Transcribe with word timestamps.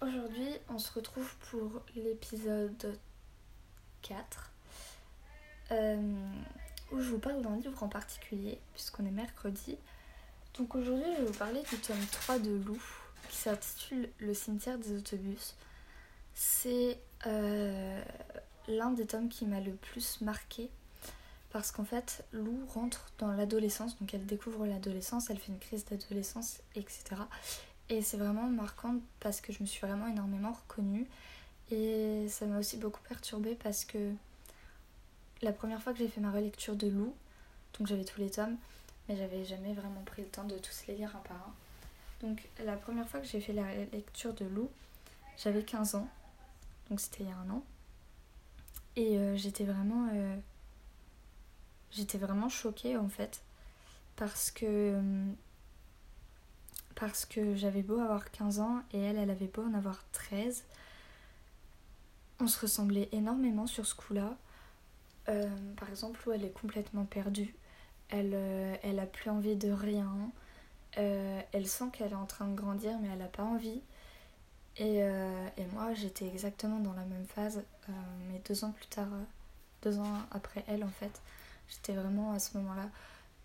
aujourd'hui 0.00 0.50
on 0.68 0.78
se 0.78 0.92
retrouve 0.92 1.34
pour 1.50 1.82
l'épisode 1.96 2.98
4 4.02 4.52
euh, 5.70 5.96
où 6.92 7.00
je 7.00 7.10
vous 7.10 7.18
parle 7.18 7.42
d'un 7.42 7.56
livre 7.56 7.82
en 7.82 7.88
particulier 7.88 8.58
puisqu'on 8.72 9.04
est 9.06 9.10
mercredi. 9.10 9.76
Donc 10.56 10.74
aujourd'hui 10.74 11.04
je 11.16 11.22
vais 11.22 11.26
vous 11.26 11.38
parler 11.38 11.62
du 11.62 11.76
tome 11.78 12.04
3 12.10 12.38
de 12.38 12.50
Lou 12.50 12.80
qui 13.28 13.36
s'intitule 13.36 14.08
Le 14.18 14.32
cimetière 14.32 14.78
des 14.78 14.96
autobus. 14.96 15.54
C'est 16.34 16.98
euh, 17.26 18.02
l'un 18.68 18.90
des 18.92 19.06
tomes 19.06 19.28
qui 19.28 19.44
m'a 19.44 19.60
le 19.60 19.72
plus 19.72 20.20
marqué 20.20 20.70
parce 21.50 21.72
qu'en 21.72 21.84
fait 21.84 22.24
Lou 22.32 22.64
rentre 22.66 23.06
dans 23.18 23.32
l'adolescence, 23.32 23.98
donc 23.98 24.14
elle 24.14 24.26
découvre 24.26 24.66
l'adolescence, 24.66 25.30
elle 25.30 25.38
fait 25.38 25.52
une 25.52 25.58
crise 25.58 25.84
d'adolescence, 25.84 26.60
etc. 26.74 27.22
Et 27.90 28.02
c'est 28.02 28.16
vraiment 28.16 28.46
marquant 28.48 28.96
parce 29.20 29.40
que 29.40 29.52
je 29.52 29.62
me 29.62 29.66
suis 29.66 29.86
vraiment 29.86 30.08
énormément 30.08 30.52
reconnue. 30.52 31.06
Et 31.70 32.26
ça 32.28 32.46
m'a 32.46 32.58
aussi 32.58 32.76
beaucoup 32.76 33.00
perturbée 33.08 33.54
parce 33.62 33.84
que 33.84 34.12
la 35.42 35.52
première 35.52 35.82
fois 35.82 35.92
que 35.92 35.98
j'ai 35.98 36.08
fait 36.08 36.20
ma 36.20 36.30
relecture 36.30 36.76
de 36.76 36.88
Lou, 36.88 37.14
donc 37.78 37.86
j'avais 37.86 38.04
tous 38.04 38.20
les 38.20 38.30
tomes, 38.30 38.56
mais 39.08 39.16
j'avais 39.16 39.44
jamais 39.44 39.72
vraiment 39.72 40.02
pris 40.04 40.22
le 40.22 40.28
temps 40.28 40.44
de 40.44 40.56
tous 40.58 40.84
les 40.88 40.96
lire 40.96 41.14
un 41.14 41.20
par 41.20 41.36
un. 41.36 41.54
Donc 42.26 42.48
la 42.64 42.76
première 42.76 43.08
fois 43.08 43.20
que 43.20 43.26
j'ai 43.26 43.40
fait 43.40 43.52
la 43.52 43.74
lecture 43.92 44.34
de 44.34 44.44
Lou, 44.46 44.68
j'avais 45.36 45.62
15 45.62 45.94
ans, 45.94 46.08
donc 46.90 47.00
c'était 47.00 47.24
il 47.24 47.28
y 47.28 47.32
a 47.32 47.36
un 47.36 47.50
an. 47.50 47.62
Et 48.96 49.16
euh, 49.16 49.36
j'étais 49.36 49.64
vraiment. 49.64 50.08
Euh, 50.12 50.36
j'étais 51.92 52.18
vraiment 52.18 52.48
choquée 52.48 52.96
en 52.96 53.08
fait, 53.08 53.42
parce 54.16 54.50
que. 54.50 54.66
Euh, 54.66 55.32
parce 56.98 57.24
que 57.24 57.54
j'avais 57.54 57.82
beau 57.82 58.00
avoir 58.00 58.30
15 58.32 58.58
ans 58.58 58.80
et 58.92 59.00
elle, 59.00 59.18
elle 59.18 59.30
avait 59.30 59.46
beau 59.46 59.62
en 59.62 59.74
avoir 59.74 60.04
13. 60.12 60.64
On 62.40 62.48
se 62.48 62.60
ressemblait 62.60 63.08
énormément 63.12 63.66
sur 63.68 63.86
ce 63.86 63.94
coup-là. 63.94 64.36
Euh, 65.28 65.48
par 65.76 65.88
exemple, 65.90 66.20
où 66.26 66.32
elle 66.32 66.44
est 66.44 66.52
complètement 66.52 67.04
perdue. 67.04 67.54
Elle, 68.08 68.32
euh, 68.34 68.74
elle 68.82 68.98
a 68.98 69.06
plus 69.06 69.30
envie 69.30 69.54
de 69.54 69.70
rien. 69.70 70.08
Euh, 70.96 71.40
elle 71.52 71.68
sent 71.68 71.84
qu'elle 71.92 72.12
est 72.12 72.16
en 72.16 72.26
train 72.26 72.48
de 72.48 72.56
grandir, 72.56 72.98
mais 73.00 73.08
elle 73.12 73.18
n'a 73.18 73.26
pas 73.26 73.44
envie. 73.44 73.80
Et, 74.76 74.98
et 74.98 75.66
moi, 75.72 75.92
j'étais 75.94 76.28
exactement 76.28 76.78
dans 76.78 76.92
la 76.92 77.04
même 77.04 77.24
phase, 77.26 77.64
mais 78.28 78.40
deux 78.46 78.62
ans 78.62 78.70
plus 78.70 78.86
tard, 78.86 79.08
deux 79.82 79.98
ans 79.98 80.18
après 80.30 80.62
elle, 80.68 80.84
en 80.84 80.90
fait. 80.90 81.20
J'étais 81.68 81.94
vraiment 81.94 82.30
à 82.30 82.38
ce 82.38 82.56
moment-là 82.58 82.88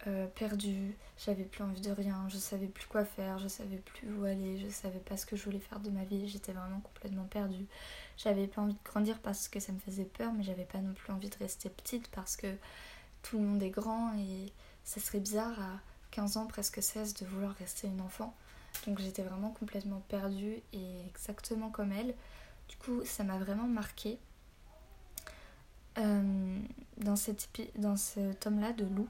euh, 0.07 0.27
perdue, 0.27 0.95
j'avais 1.17 1.43
plus 1.43 1.63
envie 1.63 1.81
de 1.81 1.91
rien, 1.91 2.25
je 2.29 2.37
savais 2.37 2.67
plus 2.67 2.87
quoi 2.87 3.05
faire, 3.05 3.37
je 3.39 3.47
savais 3.47 3.77
plus 3.77 4.13
où 4.13 4.25
aller, 4.25 4.57
je 4.57 4.69
savais 4.69 4.99
pas 4.99 5.17
ce 5.17 5.25
que 5.25 5.35
je 5.35 5.43
voulais 5.43 5.59
faire 5.59 5.79
de 5.79 5.89
ma 5.89 6.03
vie, 6.03 6.27
j'étais 6.27 6.51
vraiment 6.51 6.79
complètement 6.81 7.25
perdue. 7.25 7.65
J'avais 8.17 8.47
pas 8.47 8.61
envie 8.61 8.73
de 8.73 8.83
grandir 8.83 9.19
parce 9.19 9.47
que 9.47 9.59
ça 9.59 9.71
me 9.71 9.79
faisait 9.79 10.05
peur, 10.05 10.33
mais 10.33 10.43
j'avais 10.43 10.65
pas 10.65 10.79
non 10.79 10.93
plus 10.93 11.11
envie 11.13 11.29
de 11.29 11.37
rester 11.37 11.69
petite 11.69 12.07
parce 12.09 12.35
que 12.35 12.47
tout 13.21 13.37
le 13.37 13.45
monde 13.45 13.63
est 13.63 13.69
grand 13.69 14.13
et 14.17 14.51
ça 14.83 14.99
serait 14.99 15.19
bizarre 15.19 15.59
à 15.59 15.79
15 16.11 16.37
ans, 16.37 16.45
presque 16.47 16.81
16, 16.81 17.15
de 17.15 17.25
vouloir 17.25 17.53
rester 17.55 17.87
une 17.87 18.01
enfant. 18.01 18.35
Donc 18.87 18.99
j'étais 18.99 19.23
vraiment 19.23 19.51
complètement 19.51 20.01
perdue 20.09 20.61
et 20.73 21.05
exactement 21.07 21.69
comme 21.69 21.91
elle. 21.91 22.13
Du 22.69 22.77
coup, 22.77 23.03
ça 23.05 23.23
m'a 23.23 23.37
vraiment 23.37 23.67
marqué. 23.67 24.17
Euh, 25.99 26.59
dans, 26.97 27.15
cette, 27.15 27.47
dans 27.75 27.97
ce 27.97 28.33
tome-là 28.33 28.73
de 28.73 28.85
Lou, 28.85 29.07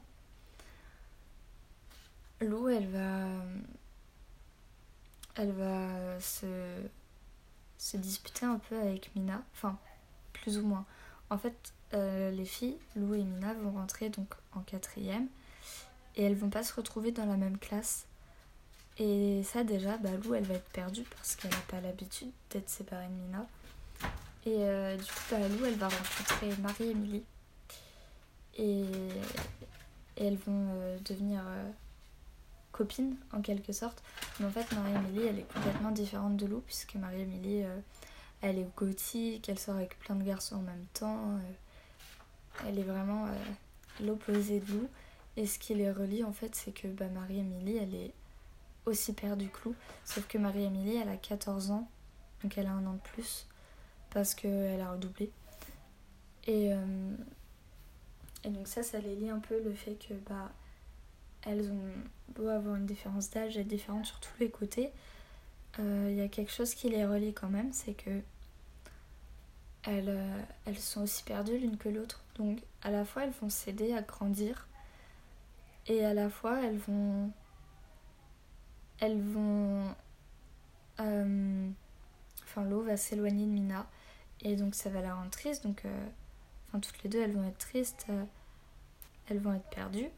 Lou, 2.44 2.70
elle 2.70 2.88
va, 2.88 3.28
elle 5.36 5.52
va 5.52 6.20
se, 6.20 7.98
disputer 7.98 8.46
un 8.46 8.60
peu 8.70 8.80
avec 8.80 9.16
Mina, 9.16 9.44
enfin 9.54 9.78
plus 10.34 10.58
ou 10.58 10.66
moins. 10.66 10.86
En 11.30 11.38
fait, 11.38 11.74
euh, 11.94 12.32
les 12.32 12.46
filles, 12.46 12.78
Lou 12.96 13.14
et 13.16 13.24
Mina, 13.24 13.54
vont 13.54 13.72
rentrer 13.72 14.10
donc 14.10 14.34
en 14.54 14.62
quatrième 14.62 15.28
et 16.16 16.24
elles 16.24 16.36
vont 16.36 16.50
pas 16.50 16.64
se 16.64 16.74
retrouver 16.74 17.12
dans 17.12 17.26
la 17.26 17.38
même 17.38 17.58
classe. 17.58 18.06
Et 19.00 19.42
ça 19.44 19.64
déjà, 19.64 19.98
bah, 19.98 20.12
Lou, 20.24 20.36
elle 20.36 20.44
va 20.44 20.56
être 20.56 20.70
perdue 20.70 21.04
parce 21.04 21.36
qu'elle 21.36 21.52
n'a 21.52 21.58
pas 21.68 21.82
l'habitude 21.82 22.32
d'être 22.52 22.70
séparée 22.70 23.08
de 23.08 23.14
Mina. 23.14 23.48
Et 24.46 24.58
euh, 24.60 24.98
du 24.98 25.04
coup, 25.04 25.22
bah, 25.32 25.48
Lou, 25.48 25.66
elle 25.66 25.76
va 25.76 25.88
rencontrer 25.88 26.56
Marie-Émilie. 26.62 27.24
Et, 28.58 28.86
elles 30.16 30.38
vont 30.38 30.70
euh, 30.74 30.98
devenir 31.06 31.42
copine 32.74 33.16
en 33.32 33.42
quelque 33.42 33.72
sorte. 33.72 34.04
Mais 34.40 34.48
en 34.48 34.52
fait, 34.52 34.70
Marie-Émilie, 34.76 35.28
elle 35.28 35.40
est 35.40 35.54
complètement 35.54 35.92
différente 35.92 36.36
de 36.36 36.46
Lou, 36.46 36.62
puisque 36.66 36.96
Marie-Émilie, 36.96 37.64
euh, 37.64 37.80
elle 38.42 38.60
est 38.60 38.68
gothique, 38.76 39.48
elle 39.48 39.60
sort 39.60 39.76
avec 39.76 39.98
plein 40.00 40.16
de 40.16 40.24
garçons 40.24 40.58
en 40.58 40.62
même 40.62 40.86
temps. 40.94 41.38
Euh, 41.38 42.68
elle 42.68 42.78
est 42.78 42.84
vraiment 42.84 43.28
euh, 43.28 43.30
l'opposé 44.02 44.60
de 44.60 44.74
Lou. 44.74 44.90
Et 45.38 45.48
ce 45.48 45.58
qui 45.58 45.74
les 45.74 45.92
relie, 45.92 46.24
en 46.24 46.34
fait, 46.34 46.54
c'est 46.54 46.74
que 46.74 46.88
bah, 46.88 47.08
Marie-Émilie, 47.08 47.78
elle 47.78 47.96
est 47.96 48.14
aussi 48.86 49.14
perdue 49.14 49.48
que 49.48 49.70
Lou. 49.70 49.76
Sauf 50.04 50.28
que 50.28 50.38
Marie-Émilie, 50.38 50.98
elle 50.98 51.10
a 51.10 51.18
14 51.18 51.72
ans, 51.72 51.88
donc 52.44 52.58
elle 52.58 52.68
a 52.68 52.72
un 52.72 52.86
an 52.86 52.94
de 52.94 53.12
plus, 53.14 53.48
parce 54.10 54.36
qu'elle 54.36 54.82
a 54.82 54.92
redoublé. 54.92 55.32
Et, 56.46 56.72
et 58.44 58.50
donc 58.50 58.68
ça, 58.68 58.84
ça 58.84 59.00
les 59.00 59.16
lie 59.16 59.30
un 59.30 59.40
peu 59.40 59.64
le 59.64 59.74
fait 59.74 59.96
que 59.96 60.14
bah, 60.14 60.52
elles 61.46 61.72
ont 61.72 61.94
beau 62.36 62.48
avoir 62.48 62.76
une 62.76 62.86
différence 62.86 63.30
d'âge, 63.30 63.58
être 63.58 63.68
différentes 63.68 64.06
sur 64.06 64.20
tous 64.20 64.34
les 64.40 64.50
côtés, 64.50 64.92
il 65.80 65.86
euh, 65.86 66.12
y 66.12 66.22
a 66.22 66.28
quelque 66.28 66.52
chose 66.52 66.76
qui 66.76 66.90
les 66.90 67.06
relie 67.06 67.34
quand 67.34 67.50
même, 67.50 67.72
c'est 67.74 67.94
que 67.94 68.22
elles, 69.84 70.10
euh, 70.10 70.42
elles 70.66 70.78
sont 70.78 71.02
aussi 71.02 71.24
perdues 71.24 71.58
l'une 71.58 71.78
que 71.78 71.90
l'autre. 71.90 72.24
Donc 72.36 72.60
à 72.84 72.92
la 72.92 73.06
fois 73.06 73.24
elles 73.24 73.34
vont 73.42 73.50
s'aider 73.50 73.94
à 73.94 74.02
grandir 74.02 74.68
et 75.88 76.06
à 76.06 76.14
la 76.14 76.30
fois 76.30 76.62
elles 76.62 76.78
vont 76.78 77.32
elles 79.00 79.22
vont 79.22 79.94
euh, 81.00 81.70
enfin 82.44 82.64
l'eau 82.64 82.84
va 82.84 82.96
s'éloigner 82.96 83.46
de 83.46 83.52
Mina 83.52 83.88
et 84.42 84.56
donc 84.56 84.76
ça 84.76 84.90
va 84.90 85.02
la 85.02 85.16
rendre 85.16 85.32
triste 85.32 85.64
donc 85.66 85.84
enfin 86.68 86.80
toutes 86.80 87.04
les 87.04 87.10
deux 87.10 87.22
elles 87.22 87.34
vont 87.34 87.46
être 87.46 87.58
tristes 87.58 88.08
elles 89.28 89.40
vont 89.40 89.54
être 89.54 89.70
perdues 89.70 90.10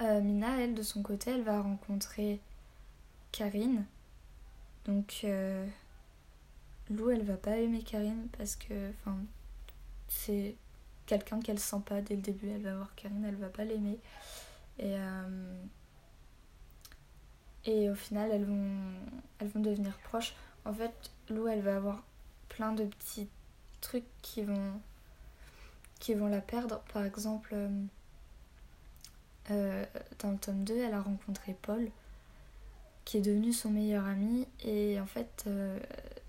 euh, 0.00 0.20
Mina, 0.20 0.60
elle, 0.60 0.74
de 0.74 0.82
son 0.82 1.02
côté, 1.02 1.30
elle 1.30 1.42
va 1.42 1.60
rencontrer 1.60 2.40
Karine. 3.32 3.84
Donc, 4.84 5.20
euh, 5.24 5.66
Lou, 6.90 7.10
elle 7.10 7.24
va 7.24 7.36
pas 7.36 7.58
aimer 7.58 7.82
Karine 7.82 8.28
parce 8.36 8.56
que, 8.56 8.92
c'est 10.08 10.54
quelqu'un 11.06 11.40
qu'elle 11.40 11.58
sent 11.58 11.82
pas 11.84 12.00
dès 12.00 12.16
le 12.16 12.22
début. 12.22 12.48
Elle 12.48 12.62
va 12.62 12.76
voir 12.76 12.94
Karine, 12.94 13.24
elle 13.24 13.36
va 13.36 13.48
pas 13.48 13.64
l'aimer. 13.64 13.98
Et, 14.78 14.94
euh, 14.96 15.62
et 17.64 17.90
au 17.90 17.94
final, 17.94 18.30
elles 18.32 18.44
vont, 18.44 18.80
elles 19.38 19.48
vont 19.48 19.60
devenir 19.60 19.98
proches. 19.98 20.34
En 20.64 20.72
fait, 20.72 21.10
Lou, 21.28 21.48
elle 21.48 21.60
va 21.62 21.76
avoir 21.76 22.02
plein 22.48 22.72
de 22.72 22.84
petits 22.84 23.28
trucs 23.80 24.06
qui 24.22 24.42
vont, 24.42 24.80
qui 25.98 26.14
vont 26.14 26.28
la 26.28 26.40
perdre. 26.40 26.80
Par 26.92 27.04
exemple, 27.04 27.54
euh, 29.50 29.84
dans 30.18 30.32
le 30.32 30.38
tome 30.38 30.64
2, 30.64 30.78
elle 30.78 30.94
a 30.94 31.00
rencontré 31.00 31.56
Paul, 31.62 31.88
qui 33.04 33.18
est 33.18 33.22
devenu 33.22 33.52
son 33.52 33.70
meilleur 33.70 34.04
ami. 34.04 34.46
Et 34.64 35.00
en 35.00 35.06
fait, 35.06 35.44
euh, 35.46 35.78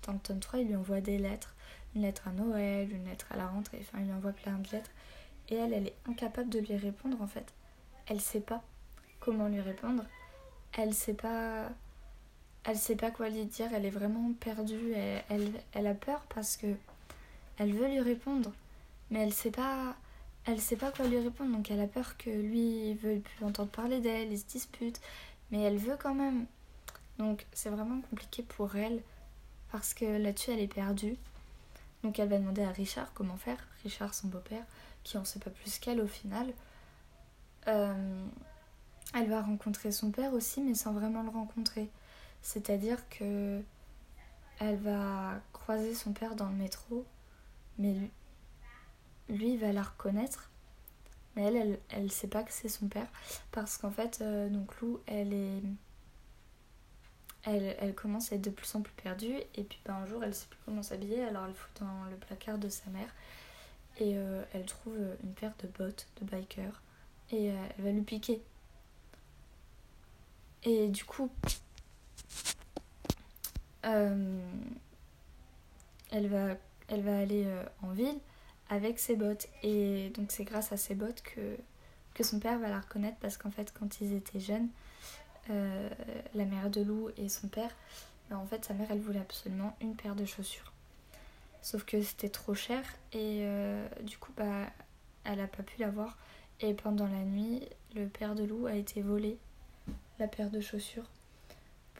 dans 0.06 0.12
le 0.12 0.18
tome 0.18 0.40
3, 0.40 0.60
il 0.60 0.68
lui 0.68 0.76
envoie 0.76 1.00
des 1.00 1.18
lettres. 1.18 1.54
Une 1.94 2.02
lettre 2.02 2.28
à 2.28 2.32
Noël, 2.32 2.90
une 2.90 3.06
lettre 3.06 3.26
à 3.30 3.36
la 3.36 3.48
rentrée, 3.48 3.78
enfin, 3.80 3.98
il 4.00 4.06
lui 4.06 4.12
envoie 4.12 4.32
plein 4.32 4.58
de 4.58 4.68
lettres. 4.70 4.90
Et 5.48 5.56
elle, 5.56 5.72
elle 5.72 5.88
est 5.88 5.96
incapable 6.08 6.48
de 6.48 6.60
lui 6.60 6.76
répondre 6.76 7.20
en 7.20 7.26
fait. 7.26 7.52
Elle 8.06 8.20
sait 8.20 8.40
pas 8.40 8.62
comment 9.18 9.48
lui 9.48 9.60
répondre. 9.60 10.04
Elle 10.78 10.94
sait 10.94 11.14
pas. 11.14 11.68
Elle 12.64 12.76
sait 12.76 12.94
pas 12.94 13.10
quoi 13.10 13.28
lui 13.28 13.44
dire. 13.46 13.68
Elle 13.74 13.84
est 13.84 13.90
vraiment 13.90 14.32
perdue. 14.38 14.92
Elle, 14.92 15.24
elle, 15.28 15.52
elle 15.72 15.86
a 15.88 15.94
peur 15.94 16.22
parce 16.32 16.56
que 16.56 16.68
elle 17.58 17.72
veut 17.72 17.88
lui 17.88 18.00
répondre. 18.00 18.52
Mais 19.10 19.20
elle 19.20 19.32
sait 19.32 19.50
pas 19.50 19.96
elle 20.50 20.60
sait 20.60 20.76
pas 20.76 20.90
quoi 20.90 21.06
lui 21.06 21.18
répondre, 21.18 21.56
donc 21.56 21.70
elle 21.70 21.80
a 21.80 21.86
peur 21.86 22.16
que 22.16 22.30
lui 22.30 22.94
veuille 22.94 23.20
plus 23.20 23.44
entendre 23.44 23.70
parler 23.70 24.00
d'elle, 24.00 24.32
ils 24.32 24.38
se 24.38 24.46
disputent, 24.46 25.00
mais 25.50 25.60
elle 25.62 25.78
veut 25.78 25.96
quand 25.96 26.14
même. 26.14 26.46
Donc 27.18 27.46
c'est 27.52 27.70
vraiment 27.70 28.00
compliqué 28.02 28.42
pour 28.42 28.76
elle, 28.76 29.02
parce 29.72 29.94
que 29.94 30.04
là-dessus 30.04 30.50
elle 30.52 30.60
est 30.60 30.72
perdue. 30.72 31.16
Donc 32.02 32.18
elle 32.18 32.28
va 32.28 32.38
demander 32.38 32.62
à 32.62 32.70
Richard 32.70 33.12
comment 33.14 33.36
faire, 33.36 33.58
Richard 33.82 34.14
son 34.14 34.28
beau-père, 34.28 34.64
qui 35.04 35.18
en 35.18 35.24
sait 35.24 35.38
pas 35.38 35.50
plus 35.50 35.78
qu'elle 35.78 36.00
au 36.00 36.06
final. 36.06 36.52
Euh, 37.68 38.26
elle 39.14 39.28
va 39.28 39.42
rencontrer 39.42 39.92
son 39.92 40.10
père 40.10 40.32
aussi, 40.32 40.60
mais 40.60 40.74
sans 40.74 40.92
vraiment 40.92 41.22
le 41.22 41.30
rencontrer. 41.30 41.88
C'est-à-dire 42.42 43.08
que 43.08 43.60
elle 44.60 44.76
va 44.76 45.40
croiser 45.52 45.94
son 45.94 46.12
père 46.12 46.36
dans 46.36 46.48
le 46.48 46.54
métro, 46.54 47.04
mais 47.78 47.94
lui 49.30 49.56
va 49.56 49.72
la 49.72 49.82
reconnaître 49.82 50.50
mais 51.36 51.44
elle 51.44 51.56
elle, 51.56 51.80
elle 51.90 52.10
sait 52.10 52.28
pas 52.28 52.42
que 52.42 52.52
c'est 52.52 52.68
son 52.68 52.88
père 52.88 53.08
parce 53.52 53.78
qu'en 53.78 53.90
fait 53.90 54.18
euh, 54.20 54.48
donc 54.48 54.80
Lou 54.80 55.00
elle 55.06 55.32
est 55.32 55.62
elle, 57.44 57.74
elle 57.78 57.94
commence 57.94 58.32
à 58.32 58.36
être 58.36 58.42
de 58.42 58.50
plus 58.50 58.74
en 58.74 58.82
plus 58.82 58.92
perdue. 58.94 59.34
Et 59.54 59.64
puis 59.64 59.80
bah, 59.84 59.94
un 59.94 60.06
jour, 60.06 60.22
elle 60.22 60.34
sait 60.34 60.46
plus 60.48 60.58
comment 60.64 60.82
s'habiller, 60.82 61.24
alors 61.24 61.46
elle 61.46 61.54
fout 61.54 61.70
dans 61.80 62.04
le 62.10 62.16
placard 62.16 62.58
de 62.58 62.68
sa 62.68 62.90
mère. 62.90 63.08
Et 63.98 64.12
euh, 64.16 64.42
elle 64.52 64.66
trouve 64.66 64.96
une 65.22 65.32
paire 65.32 65.54
de 65.62 65.68
bottes 65.68 66.06
de 66.20 66.26
biker. 66.26 66.82
Et 67.30 67.50
euh, 67.50 67.54
elle 67.78 67.84
va 67.84 67.90
lui 67.92 68.02
piquer. 68.02 68.42
Et 70.62 70.88
du 70.88 71.04
coup, 71.04 71.30
elle, 73.82 74.42
va, 76.28 76.56
elle 76.88 77.02
va 77.02 77.18
aller 77.18 77.46
en 77.82 77.92
ville 77.92 78.20
avec 78.70 78.98
ses 78.98 79.16
bottes. 79.16 79.48
Et 79.62 80.10
donc 80.10 80.30
c'est 80.30 80.44
grâce 80.44 80.72
à 80.72 80.78
ses 80.78 80.94
bottes 80.94 81.22
que, 81.22 81.56
que 82.14 82.22
son 82.22 82.38
père 82.40 82.58
va 82.58 82.68
la 82.68 82.80
reconnaître 82.80 83.18
parce 83.20 83.36
qu'en 83.36 83.50
fait 83.50 83.74
quand 83.78 84.00
ils 84.00 84.14
étaient 84.14 84.40
jeunes, 84.40 84.68
euh, 85.50 85.90
la 86.34 86.44
mère 86.44 86.70
de 86.70 86.80
Lou 86.80 87.10
et 87.18 87.28
son 87.28 87.48
père, 87.48 87.70
bah, 88.30 88.38
en 88.38 88.46
fait 88.46 88.64
sa 88.64 88.72
mère 88.72 88.88
elle 88.90 89.00
voulait 89.00 89.20
absolument 89.20 89.76
une 89.80 89.94
paire 89.94 90.14
de 90.14 90.24
chaussures. 90.24 90.72
Sauf 91.60 91.84
que 91.84 92.00
c'était 92.00 92.30
trop 92.30 92.54
cher 92.54 92.82
et 93.12 93.40
euh, 93.42 93.86
du 94.02 94.16
coup 94.16 94.32
bah 94.34 94.66
elle 95.24 95.40
a 95.40 95.46
pas 95.46 95.62
pu 95.62 95.80
l'avoir. 95.80 96.16
Et 96.62 96.74
pendant 96.74 97.06
la 97.06 97.24
nuit, 97.24 97.66
le 97.94 98.06
père 98.06 98.34
de 98.34 98.44
Lou 98.44 98.66
a 98.66 98.74
été 98.74 99.00
volé 99.02 99.38
la 100.18 100.28
paire 100.28 100.50
de 100.50 100.60
chaussures 100.60 101.08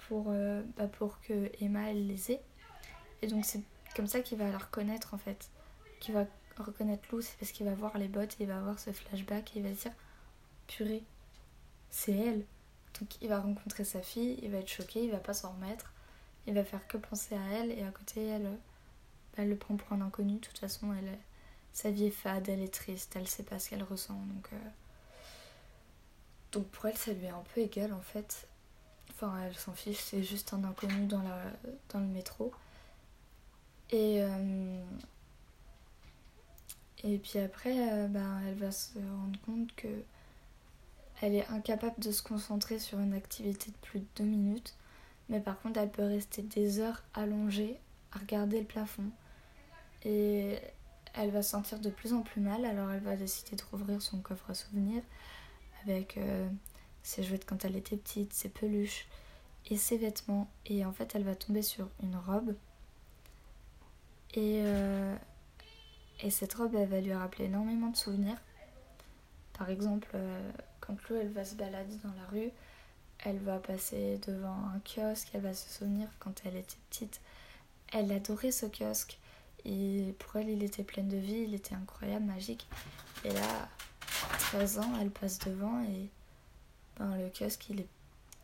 pour, 0.06 0.26
euh, 0.28 0.62
bah, 0.76 0.86
pour 0.86 1.20
que 1.22 1.50
Emma 1.60 1.90
elle 1.90 2.06
les 2.06 2.32
ait. 2.32 2.40
Et 3.22 3.26
donc 3.26 3.44
c'est 3.44 3.62
comme 3.96 4.06
ça 4.06 4.20
qu'il 4.20 4.38
va 4.38 4.50
la 4.50 4.58
reconnaître 4.58 5.14
en 5.14 5.18
fait. 5.18 5.50
Qu'il 5.98 6.14
va 6.14 6.26
reconnaître 6.58 7.08
Lou, 7.10 7.20
c'est 7.20 7.36
parce 7.38 7.52
qu'il 7.52 7.66
va 7.66 7.74
voir 7.74 7.96
les 7.98 8.08
bottes 8.08 8.32
et 8.40 8.44
il 8.44 8.46
va 8.46 8.58
avoir 8.58 8.78
ce 8.78 8.92
flashback 8.92 9.56
et 9.56 9.60
il 9.60 9.62
va 9.62 9.74
se 9.74 9.82
dire 9.82 9.92
purée, 10.66 11.02
c'est 11.90 12.12
elle. 12.12 12.44
Donc 12.98 13.20
il 13.20 13.28
va 13.28 13.40
rencontrer 13.40 13.84
sa 13.84 14.02
fille, 14.02 14.38
il 14.42 14.50
va 14.50 14.58
être 14.58 14.68
choqué, 14.68 15.04
il 15.04 15.10
va 15.10 15.18
pas 15.18 15.34
s'en 15.34 15.52
remettre, 15.52 15.92
il 16.46 16.54
va 16.54 16.64
faire 16.64 16.86
que 16.86 16.96
penser 16.96 17.34
à 17.34 17.44
elle 17.52 17.70
et 17.70 17.82
à 17.82 17.90
côté 17.90 18.26
elle, 18.26 18.44
bah, 18.44 19.38
elle 19.38 19.48
le 19.48 19.56
prend 19.56 19.76
pour 19.76 19.92
un 19.92 20.00
inconnu. 20.00 20.34
De 20.34 20.38
toute 20.38 20.58
façon, 20.58 20.92
elle, 20.94 21.18
sa 21.72 21.90
vie 21.90 22.06
est 22.06 22.10
fade, 22.10 22.48
elle 22.48 22.60
est 22.60 22.72
triste, 22.72 23.14
elle 23.16 23.28
sait 23.28 23.42
pas 23.42 23.58
ce 23.58 23.70
qu'elle 23.70 23.82
ressent. 23.82 24.14
Donc, 24.14 24.48
euh, 24.52 24.56
donc 26.52 26.66
pour 26.68 26.86
elle, 26.86 26.96
ça 26.96 27.12
lui 27.12 27.26
est 27.26 27.30
un 27.30 27.44
peu 27.54 27.60
égal 27.60 27.92
en 27.92 28.00
fait. 28.00 28.48
Enfin, 29.10 29.38
elle 29.44 29.54
s'en 29.56 29.74
fiche, 29.74 29.98
c'est 29.98 30.22
juste 30.22 30.52
un 30.54 30.64
inconnu 30.64 31.06
dans, 31.06 31.22
le 31.94 32.00
métro. 32.00 32.52
Et, 33.90 34.22
euh, 34.22 34.82
et 37.04 37.18
puis 37.18 37.38
après, 37.38 37.92
euh, 37.92 38.06
ben, 38.08 38.40
elle 38.46 38.56
va 38.56 38.72
se 38.72 38.98
rendre 38.98 39.40
compte 39.46 39.74
que 39.74 39.88
elle 41.22 41.34
est 41.34 41.46
incapable 41.48 41.98
de 41.98 42.12
se 42.12 42.22
concentrer 42.22 42.78
sur 42.78 42.98
une 42.98 43.12
activité 43.12 43.70
de 43.70 43.76
plus 43.82 44.00
de 44.00 44.06
deux 44.16 44.24
minutes, 44.24 44.74
mais 45.28 45.40
par 45.40 45.60
contre 45.60 45.78
elle 45.78 45.90
peut 45.90 46.06
rester 46.06 46.42
des 46.42 46.80
heures 46.80 47.02
allongée 47.14 47.78
à 48.12 48.18
regarder 48.18 48.58
le 48.60 48.66
plafond. 48.66 49.10
Et 50.04 50.58
elle 51.14 51.30
va 51.30 51.42
se 51.42 51.50
sentir 51.50 51.78
de 51.78 51.90
plus 51.90 52.14
en 52.14 52.22
plus 52.22 52.40
mal, 52.40 52.64
alors 52.64 52.90
elle 52.90 53.02
va 53.02 53.16
décider 53.16 53.56
de 53.56 53.62
rouvrir 53.70 54.00
son 54.00 54.20
coffre 54.20 54.50
à 54.50 54.54
souvenirs 54.54 55.02
avec 55.84 56.16
euh, 56.16 56.48
ses 57.02 57.22
jouets 57.22 57.40
quand 57.44 57.64
elle 57.64 57.76
était 57.76 57.96
petite, 57.96 58.32
ses 58.32 58.48
peluches 58.48 59.06
et 59.70 59.76
ses 59.76 59.98
vêtements. 59.98 60.48
Et 60.66 60.84
en 60.86 60.92
fait 60.92 61.14
elle 61.14 61.24
va 61.24 61.34
tomber 61.34 61.62
sur 61.62 61.88
une 62.02 62.16
robe. 62.16 62.54
Et, 64.34 64.62
euh, 64.64 65.16
et 66.22 66.30
cette 66.30 66.54
robe 66.54 66.74
elle 66.74 66.88
va 66.88 67.00
lui 67.00 67.12
rappeler 67.12 67.46
énormément 67.46 67.88
de 67.88 67.96
souvenirs. 67.96 68.36
Par 69.58 69.70
exemple, 69.70 70.08
euh, 70.14 70.50
quand 70.80 70.96
Chloé 70.96 71.20
elle 71.20 71.32
va 71.32 71.44
se 71.44 71.54
balader 71.54 71.96
dans 72.02 72.12
la 72.12 72.26
rue, 72.30 72.50
elle 73.24 73.38
va 73.38 73.58
passer 73.58 74.18
devant 74.26 74.56
un 74.74 74.80
kiosque, 74.80 75.28
elle 75.34 75.42
va 75.42 75.54
se 75.54 75.68
souvenir 75.68 76.08
quand 76.18 76.32
elle 76.44 76.56
était 76.56 76.78
petite. 76.88 77.20
Elle 77.92 78.10
adorait 78.12 78.52
ce 78.52 78.66
kiosque 78.66 79.18
et 79.64 80.14
pour 80.18 80.36
elle 80.36 80.48
il 80.48 80.62
était 80.62 80.84
plein 80.84 81.02
de 81.02 81.16
vie, 81.16 81.44
il 81.46 81.54
était 81.54 81.74
incroyable, 81.74 82.24
magique. 82.24 82.66
Et 83.24 83.30
là, 83.30 83.68
à 84.32 84.36
13 84.38 84.78
ans, 84.78 84.92
elle 85.00 85.10
passe 85.10 85.38
devant 85.40 85.82
et 85.82 86.08
ben, 86.98 87.16
le 87.16 87.28
kiosque 87.28 87.68
il 87.70 87.80
est 87.80 87.88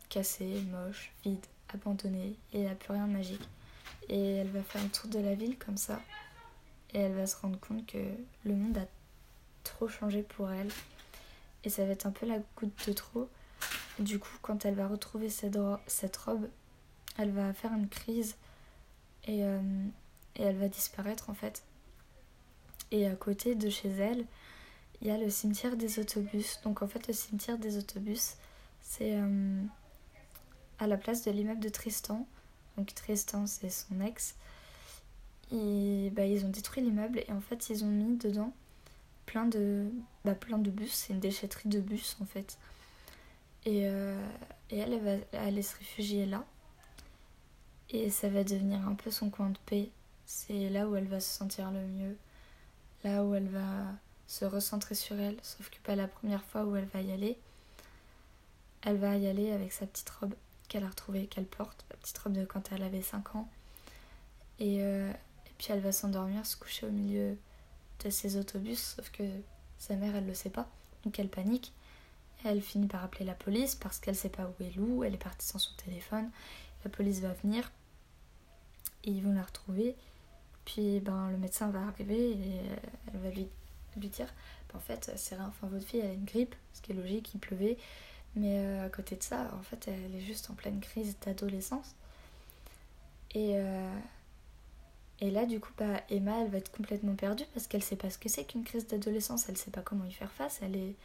cassé, 0.09 0.61
moche, 0.71 1.11
vide, 1.23 1.45
abandonné 1.73 2.35
et 2.53 2.59
il 2.59 2.61
n'y 2.61 2.67
a 2.67 2.75
plus 2.75 2.93
rien 2.93 3.07
de 3.07 3.13
magique. 3.13 3.47
Et 4.09 4.35
elle 4.35 4.49
va 4.49 4.61
faire 4.61 4.81
un 4.81 4.87
tour 4.87 5.09
de 5.09 5.19
la 5.19 5.35
ville 5.35 5.57
comme 5.57 5.77
ça 5.77 5.99
et 6.93 6.99
elle 6.99 7.13
va 7.13 7.27
se 7.27 7.35
rendre 7.37 7.59
compte 7.59 7.85
que 7.85 7.97
le 8.45 8.53
monde 8.53 8.77
a 8.77 8.85
trop 9.63 9.87
changé 9.87 10.23
pour 10.23 10.49
elle 10.51 10.69
et 11.63 11.69
ça 11.69 11.85
va 11.85 11.91
être 11.91 12.05
un 12.05 12.11
peu 12.11 12.25
la 12.25 12.39
goutte 12.55 12.87
de 12.87 12.93
trop. 12.93 13.29
du 13.99 14.19
coup, 14.19 14.37
quand 14.41 14.65
elle 14.65 14.75
va 14.75 14.87
retrouver 14.87 15.29
cette, 15.29 15.57
robe, 16.17 16.47
elle 17.17 17.31
va 17.31 17.53
faire 17.53 17.73
une 17.73 17.89
crise 17.89 18.35
et, 19.25 19.43
euh, 19.43 19.59
et 20.35 20.43
elle 20.43 20.57
va 20.57 20.67
disparaître 20.67 21.29
en 21.29 21.33
fait. 21.33 21.63
Et 22.91 23.07
à 23.07 23.15
côté 23.15 23.55
de 23.55 23.69
chez 23.69 23.89
elle, 23.89 24.25
il 25.01 25.07
y 25.07 25.11
a 25.11 25.17
le 25.17 25.29
cimetière 25.29 25.75
des 25.75 25.99
autobus. 25.99 26.59
Donc 26.63 26.81
en 26.81 26.87
fait, 26.87 27.07
le 27.07 27.13
cimetière 27.13 27.57
des 27.57 27.77
autobus, 27.77 28.35
c'est 28.81 29.15
euh, 29.15 29.61
à 30.79 30.87
la 30.87 30.97
place 30.97 31.23
de 31.23 31.31
l'immeuble 31.31 31.59
de 31.59 31.69
Tristan. 31.69 32.25
Donc 32.77 32.93
Tristan, 32.93 33.47
c'est 33.47 33.69
son 33.69 33.99
ex. 34.01 34.35
Et 35.51 36.11
bah, 36.13 36.25
ils 36.25 36.45
ont 36.45 36.49
détruit 36.49 36.83
l'immeuble 36.83 37.19
et 37.19 37.31
en 37.31 37.41
fait, 37.41 37.69
ils 37.69 37.83
ont 37.83 37.89
mis 37.89 38.17
dedans 38.17 38.53
plein 39.25 39.45
de, 39.45 39.91
bah, 40.25 40.35
plein 40.35 40.57
de 40.57 40.71
bus. 40.71 40.91
C'est 40.91 41.13
une 41.13 41.19
déchetterie 41.19 41.69
de 41.69 41.79
bus 41.79 42.17
en 42.21 42.25
fait. 42.25 42.57
Et, 43.65 43.83
euh, 43.85 44.19
et 44.69 44.77
elle, 44.77 44.93
elle 44.93 45.21
va 45.31 45.39
aller 45.39 45.61
se 45.61 45.77
réfugier 45.77 46.25
là. 46.25 46.43
Et 47.89 48.09
ça 48.09 48.29
va 48.29 48.43
devenir 48.43 48.85
un 48.87 48.95
peu 48.95 49.11
son 49.11 49.29
coin 49.29 49.49
de 49.49 49.57
paix. 49.65 49.89
C'est 50.25 50.69
là 50.69 50.87
où 50.87 50.95
elle 50.95 51.07
va 51.07 51.19
se 51.19 51.29
sentir 51.29 51.71
le 51.71 51.81
mieux. 51.81 52.17
Là 53.03 53.23
où 53.23 53.33
elle 53.35 53.47
va 53.47 53.93
se 54.27 54.43
recentrer 54.43 54.95
sur 54.95 55.17
elle. 55.19 55.37
Sauf 55.41 55.69
que 55.69 55.77
pas 55.79 55.95
la 55.95 56.07
première 56.07 56.43
fois 56.43 56.65
où 56.65 56.75
elle 56.75 56.87
va 56.87 57.01
y 57.01 57.11
aller. 57.11 57.37
Elle 58.81 58.97
va 58.97 59.15
y 59.15 59.27
aller 59.27 59.51
avec 59.51 59.71
sa 59.71 59.85
petite 59.85 60.09
robe 60.09 60.35
qu'elle 60.67 60.83
a 60.83 60.89
retrouvée, 60.89 61.27
qu'elle 61.27 61.45
porte. 61.45 61.85
La 61.89 61.97
petite 61.97 62.17
robe 62.17 62.33
de 62.33 62.45
quand 62.45 62.71
elle 62.71 62.83
avait 62.83 63.01
5 63.01 63.35
ans. 63.35 63.49
Et, 64.59 64.81
euh, 64.81 65.11
puis 65.57 65.67
elle 65.71 65.79
va 65.79 65.91
s'endormir, 65.91 66.45
se 66.45 66.55
coucher 66.55 66.85
au 66.85 66.91
milieu 66.91 67.37
de 68.03 68.09
ses 68.09 68.37
autobus, 68.37 68.95
sauf 68.95 69.09
que 69.11 69.23
sa 69.77 69.95
mère, 69.95 70.15
elle 70.15 70.25
le 70.25 70.33
sait 70.33 70.49
pas, 70.49 70.67
donc 71.03 71.19
elle 71.19 71.29
panique. 71.29 71.73
Elle 72.45 72.61
finit 72.61 72.87
par 72.87 73.03
appeler 73.03 73.25
la 73.25 73.33
police 73.33 73.75
parce 73.75 73.99
qu'elle 73.99 74.15
sait 74.15 74.29
pas 74.29 74.47
où 74.47 74.63
est 74.63 74.75
Lou, 74.75 75.03
elle 75.03 75.15
est 75.15 75.23
partie 75.23 75.47
sans 75.47 75.59
son 75.59 75.73
téléphone. 75.75 76.29
La 76.83 76.91
police 76.91 77.19
va 77.19 77.33
venir 77.33 77.71
et 79.03 79.11
ils 79.11 79.23
vont 79.23 79.33
la 79.33 79.43
retrouver. 79.43 79.95
Puis 80.65 80.99
ben, 80.99 81.31
le 81.31 81.37
médecin 81.37 81.69
va 81.69 81.81
arriver 81.87 82.31
et 82.31 82.61
elle 83.11 83.19
va 83.19 83.29
lui, 83.29 83.47
lui 83.97 84.09
dire 84.09 84.27
ben, 84.71 84.77
En 84.77 84.81
fait, 84.81 85.11
c'est 85.15 85.35
rien, 85.35 85.47
enfin, 85.47 85.67
votre 85.67 85.85
fille 85.85 86.01
a 86.01 86.13
une 86.13 86.25
grippe, 86.25 86.55
ce 86.73 86.81
qui 86.81 86.91
est 86.91 86.95
logique, 86.95 87.33
il 87.33 87.39
pleuvait. 87.39 87.77
Mais 88.35 88.59
euh, 88.59 88.85
à 88.85 88.89
côté 88.89 89.15
de 89.15 89.23
ça, 89.23 89.49
en 89.57 89.63
fait, 89.63 89.87
elle 89.87 90.13
est 90.15 90.25
juste 90.25 90.49
en 90.51 90.53
pleine 90.53 90.79
crise 90.79 91.15
d'adolescence. 91.25 91.95
Et, 93.33 93.53
euh, 93.55 93.99
et 95.19 95.31
là, 95.31 95.45
du 95.45 95.59
coup, 95.59 95.71
bah, 95.77 96.01
Emma, 96.09 96.41
elle 96.41 96.49
va 96.49 96.59
être 96.59 96.71
complètement 96.71 97.15
perdue 97.15 97.45
parce 97.53 97.67
qu'elle 97.67 97.83
sait 97.83 97.95
pas 97.95 98.09
ce 98.09 98.17
que 98.17 98.29
c'est 98.29 98.45
qu'une 98.45 98.63
crise 98.63 98.87
d'adolescence. 98.87 99.49
Elle 99.49 99.57
sait 99.57 99.71
pas 99.71 99.81
comment 99.81 100.05
y 100.05 100.11
faire 100.11 100.31
face. 100.31 100.59
Elle 100.61 100.75
est, 100.75 100.95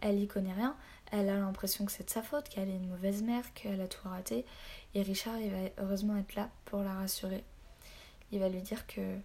elle 0.00 0.20
y 0.20 0.28
connaît 0.28 0.52
rien. 0.52 0.76
Elle 1.10 1.28
a 1.28 1.38
l'impression 1.38 1.84
que 1.84 1.92
c'est 1.92 2.04
de 2.04 2.10
sa 2.10 2.22
faute, 2.22 2.48
qu'elle 2.48 2.68
est 2.68 2.76
une 2.76 2.88
mauvaise 2.88 3.22
mère, 3.22 3.52
qu'elle 3.54 3.80
a 3.80 3.88
tout 3.88 4.08
raté. 4.08 4.44
Et 4.94 5.02
Richard, 5.02 5.38
il 5.38 5.50
va 5.50 5.58
heureusement 5.78 6.16
être 6.16 6.34
là 6.36 6.48
pour 6.64 6.82
la 6.82 6.94
rassurer. 6.94 7.42
Il 8.32 8.40
va 8.40 8.48
lui 8.48 8.62
dire 8.62 8.86
que, 8.86 9.16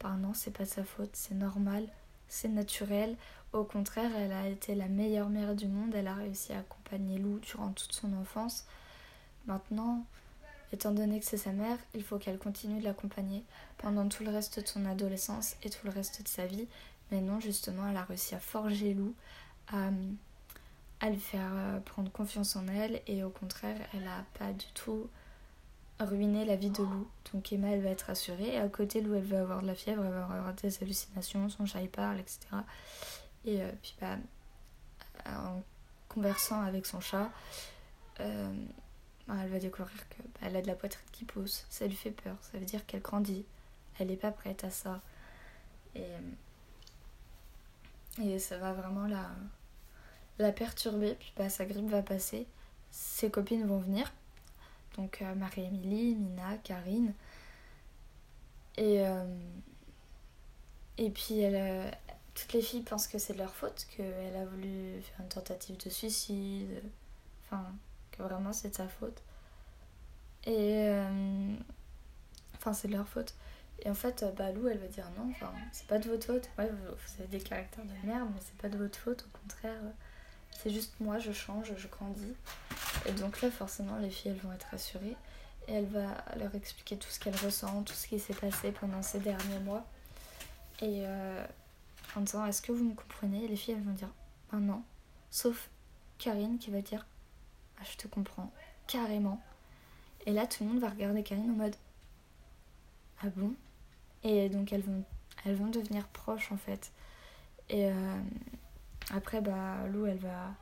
bah 0.00 0.16
non, 0.18 0.34
c'est 0.34 0.50
pas 0.50 0.64
de 0.64 0.68
sa 0.68 0.84
faute, 0.84 1.10
c'est 1.12 1.34
normal, 1.34 1.86
c'est 2.28 2.48
naturel. 2.48 3.16
Au 3.52 3.64
contraire, 3.64 4.10
elle 4.16 4.32
a 4.32 4.48
été 4.48 4.74
la 4.74 4.88
meilleure 4.88 5.28
mère 5.28 5.54
du 5.54 5.66
monde. 5.66 5.94
Elle 5.94 6.08
a 6.08 6.14
réussi 6.14 6.52
à 6.52 6.60
accompagner 6.60 7.18
Lou 7.18 7.38
durant 7.40 7.70
toute 7.70 7.92
son 7.92 8.12
enfance. 8.14 8.66
Maintenant, 9.46 10.04
Étant 10.72 10.92
donné 10.92 11.18
que 11.18 11.26
c'est 11.26 11.36
sa 11.36 11.52
mère, 11.52 11.78
il 11.94 12.04
faut 12.04 12.18
qu'elle 12.18 12.38
continue 12.38 12.80
de 12.80 12.84
l'accompagner 12.84 13.44
pendant 13.78 14.08
tout 14.08 14.22
le 14.22 14.30
reste 14.30 14.60
de 14.60 14.66
son 14.66 14.86
adolescence 14.86 15.56
et 15.62 15.70
tout 15.70 15.84
le 15.84 15.90
reste 15.90 16.22
de 16.22 16.28
sa 16.28 16.46
vie. 16.46 16.68
Mais 17.10 17.20
non, 17.20 17.40
justement, 17.40 17.88
elle 17.88 17.96
a 17.96 18.04
réussi 18.04 18.34
à 18.34 18.38
forger 18.38 18.94
Lou, 18.94 19.14
à, 19.68 19.90
lui 21.10 21.18
faire 21.18 21.50
euh, 21.52 21.80
prendre 21.80 22.10
confiance 22.12 22.54
en 22.54 22.68
elle 22.68 23.02
et 23.06 23.24
au 23.24 23.30
contraire, 23.30 23.76
elle 23.94 24.04
n'a 24.04 24.24
pas 24.38 24.52
du 24.52 24.66
tout 24.74 25.08
ruiné 25.98 26.44
la 26.44 26.56
vie 26.56 26.70
de 26.70 26.82
Lou. 26.82 27.08
Donc 27.32 27.52
Emma, 27.52 27.68
elle 27.68 27.82
va 27.82 27.90
être 27.90 28.02
rassurée 28.02 28.54
et 28.54 28.58
à 28.58 28.68
côté, 28.68 29.00
Lou, 29.00 29.14
elle 29.14 29.24
va 29.24 29.40
avoir 29.40 29.62
de 29.62 29.66
la 29.66 29.74
fièvre, 29.74 30.04
elle 30.04 30.12
va 30.12 30.24
avoir 30.24 30.54
des 30.54 30.82
hallucinations, 30.82 31.48
son 31.48 31.66
chat, 31.66 31.82
il 31.82 31.90
parle, 31.90 32.20
etc. 32.20 32.38
Et 33.44 33.60
euh, 33.60 33.72
puis, 33.82 33.96
bah, 34.00 34.18
en 35.26 35.62
conversant 36.08 36.60
avec 36.60 36.86
son 36.86 37.00
chat, 37.00 37.30
euh, 38.20 38.52
elle 39.42 39.50
va 39.50 39.58
découvrir 39.58 40.08
qu'elle 40.08 40.52
bah, 40.52 40.58
a 40.58 40.62
de 40.62 40.66
la 40.66 40.74
poitrine 40.74 41.06
qui 41.12 41.24
pousse. 41.24 41.66
Ça 41.70 41.86
lui 41.86 41.96
fait 41.96 42.10
peur. 42.10 42.36
Ça 42.40 42.58
veut 42.58 42.64
dire 42.64 42.86
qu'elle 42.86 43.02
grandit. 43.02 43.44
Elle 43.98 44.08
n'est 44.08 44.16
pas 44.16 44.30
prête 44.30 44.64
à 44.64 44.70
ça. 44.70 45.00
Et, 45.94 46.06
et 48.22 48.38
ça 48.38 48.58
va 48.58 48.72
vraiment 48.72 49.06
la, 49.06 49.30
la 50.38 50.52
perturber. 50.52 51.14
Puis 51.14 51.32
bah, 51.36 51.48
sa 51.48 51.64
grippe 51.64 51.88
va 51.88 52.02
passer. 52.02 52.46
Ses 52.90 53.30
copines 53.30 53.66
vont 53.66 53.78
venir. 53.78 54.12
Donc 54.96 55.20
Marie-Émilie, 55.36 56.16
Mina, 56.16 56.56
Karine. 56.58 57.14
Et, 58.76 59.04
et 60.98 61.10
puis 61.10 61.38
elle, 61.40 61.92
toutes 62.34 62.52
les 62.52 62.62
filles 62.62 62.82
pensent 62.82 63.06
que 63.06 63.18
c'est 63.18 63.34
de 63.34 63.38
leur 63.38 63.54
faute, 63.54 63.86
qu'elle 63.94 64.36
a 64.36 64.44
voulu 64.44 65.00
faire 65.02 65.20
une 65.20 65.28
tentative 65.28 65.76
de 65.76 65.90
suicide. 65.90 66.82
Enfin, 67.44 67.72
vraiment 68.20 68.52
c'est 68.52 68.70
de 68.70 68.74
sa 68.74 68.88
faute. 68.88 69.22
Et. 70.46 70.90
Enfin, 72.56 72.72
c'est 72.72 72.88
de 72.88 72.92
leur 72.92 73.08
faute. 73.08 73.34
Et 73.82 73.90
en 73.90 73.94
fait, 73.94 74.24
bah, 74.36 74.52
Lou, 74.52 74.68
elle 74.68 74.78
va 74.78 74.86
dire 74.86 75.06
non, 75.16 75.30
enfin, 75.30 75.52
c'est 75.72 75.86
pas 75.86 75.98
de 75.98 76.08
votre 76.08 76.26
faute. 76.26 76.50
Ouais, 76.58 76.68
vous, 76.68 77.22
avez 77.22 77.28
des 77.28 77.40
caractères 77.40 77.84
de 77.84 78.06
merde, 78.06 78.28
mais 78.34 78.40
c'est 78.40 78.56
pas 78.60 78.68
de 78.68 78.76
votre 78.76 78.98
faute. 78.98 79.24
Au 79.26 79.38
contraire, 79.38 79.80
c'est 80.52 80.70
juste 80.70 80.94
moi, 81.00 81.18
je 81.18 81.32
change, 81.32 81.72
je 81.76 81.88
grandis. 81.88 82.34
Et 83.06 83.12
donc 83.12 83.40
là, 83.40 83.50
forcément, 83.50 83.96
les 83.96 84.10
filles, 84.10 84.32
elles 84.32 84.40
vont 84.46 84.52
être 84.52 84.66
rassurées. 84.70 85.16
Et 85.68 85.72
elle 85.72 85.86
va 85.86 86.24
leur 86.36 86.54
expliquer 86.54 86.96
tout 86.98 87.08
ce 87.08 87.18
qu'elle 87.18 87.36
ressent, 87.36 87.82
tout 87.84 87.94
ce 87.94 88.08
qui 88.08 88.18
s'est 88.18 88.34
passé 88.34 88.72
pendant 88.72 89.02
ces 89.02 89.20
derniers 89.20 89.60
mois. 89.60 89.86
Et 90.82 91.02
euh, 91.06 91.44
en 92.16 92.20
disant, 92.20 92.44
est-ce 92.44 92.60
que 92.60 92.72
vous 92.72 92.84
me 92.84 92.94
comprenez? 92.94 93.48
Les 93.48 93.56
filles, 93.56 93.74
elles 93.74 93.84
vont 93.84 93.92
dire, 93.92 94.10
ah 94.52 94.56
non. 94.56 94.82
Sauf 95.30 95.70
Karine 96.18 96.58
qui 96.58 96.70
va 96.70 96.82
dire, 96.82 97.06
ah, 97.80 97.84
je 97.90 97.96
te 97.96 98.08
comprends, 98.08 98.52
carrément. 98.86 99.40
Et 100.26 100.32
là, 100.32 100.46
tout 100.46 100.64
le 100.64 100.70
monde 100.70 100.80
va 100.80 100.90
regarder 100.90 101.22
Karine 101.22 101.50
en 101.50 101.54
mode, 101.54 101.76
ah 103.22 103.28
bon? 103.36 103.54
Et 104.22 104.48
donc 104.48 104.72
elles 104.72 104.82
vont, 104.82 105.66
devenir 105.68 106.06
proches 106.08 106.52
en 106.52 106.56
fait. 106.56 106.92
Et 107.68 107.86
euh, 107.86 108.20
après, 109.14 109.40
bah, 109.40 109.86
Lou, 109.92 110.06
elle 110.06 110.18
va, 110.18 110.54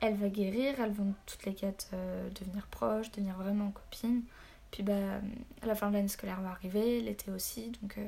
elle 0.00 0.16
va 0.16 0.28
guérir, 0.28 0.80
elles 0.80 0.92
vont 0.92 1.14
toutes 1.26 1.44
les 1.46 1.54
quatre 1.54 1.88
euh, 1.94 2.28
devenir 2.30 2.66
proches, 2.68 3.10
devenir 3.10 3.36
vraiment 3.36 3.70
copines. 3.70 4.22
Puis 4.70 4.82
bah, 4.82 5.20
la 5.64 5.74
fin 5.74 5.88
de 5.88 5.94
l'année 5.94 6.08
scolaire 6.08 6.40
va 6.40 6.50
arriver, 6.50 7.00
l'été 7.00 7.30
aussi, 7.30 7.70
donc 7.82 7.98
euh, 7.98 8.06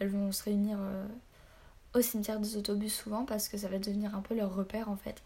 elles 0.00 0.08
vont 0.08 0.32
se 0.32 0.42
réunir 0.42 0.78
au 1.94 2.00
cimetière 2.00 2.40
des 2.40 2.56
autobus 2.56 2.92
souvent 2.92 3.24
parce 3.24 3.48
que 3.48 3.56
ça 3.56 3.68
va 3.68 3.78
devenir 3.78 4.14
un 4.14 4.20
peu 4.20 4.34
leur 4.34 4.54
repère 4.54 4.90
en 4.90 4.96
fait. 4.96 5.22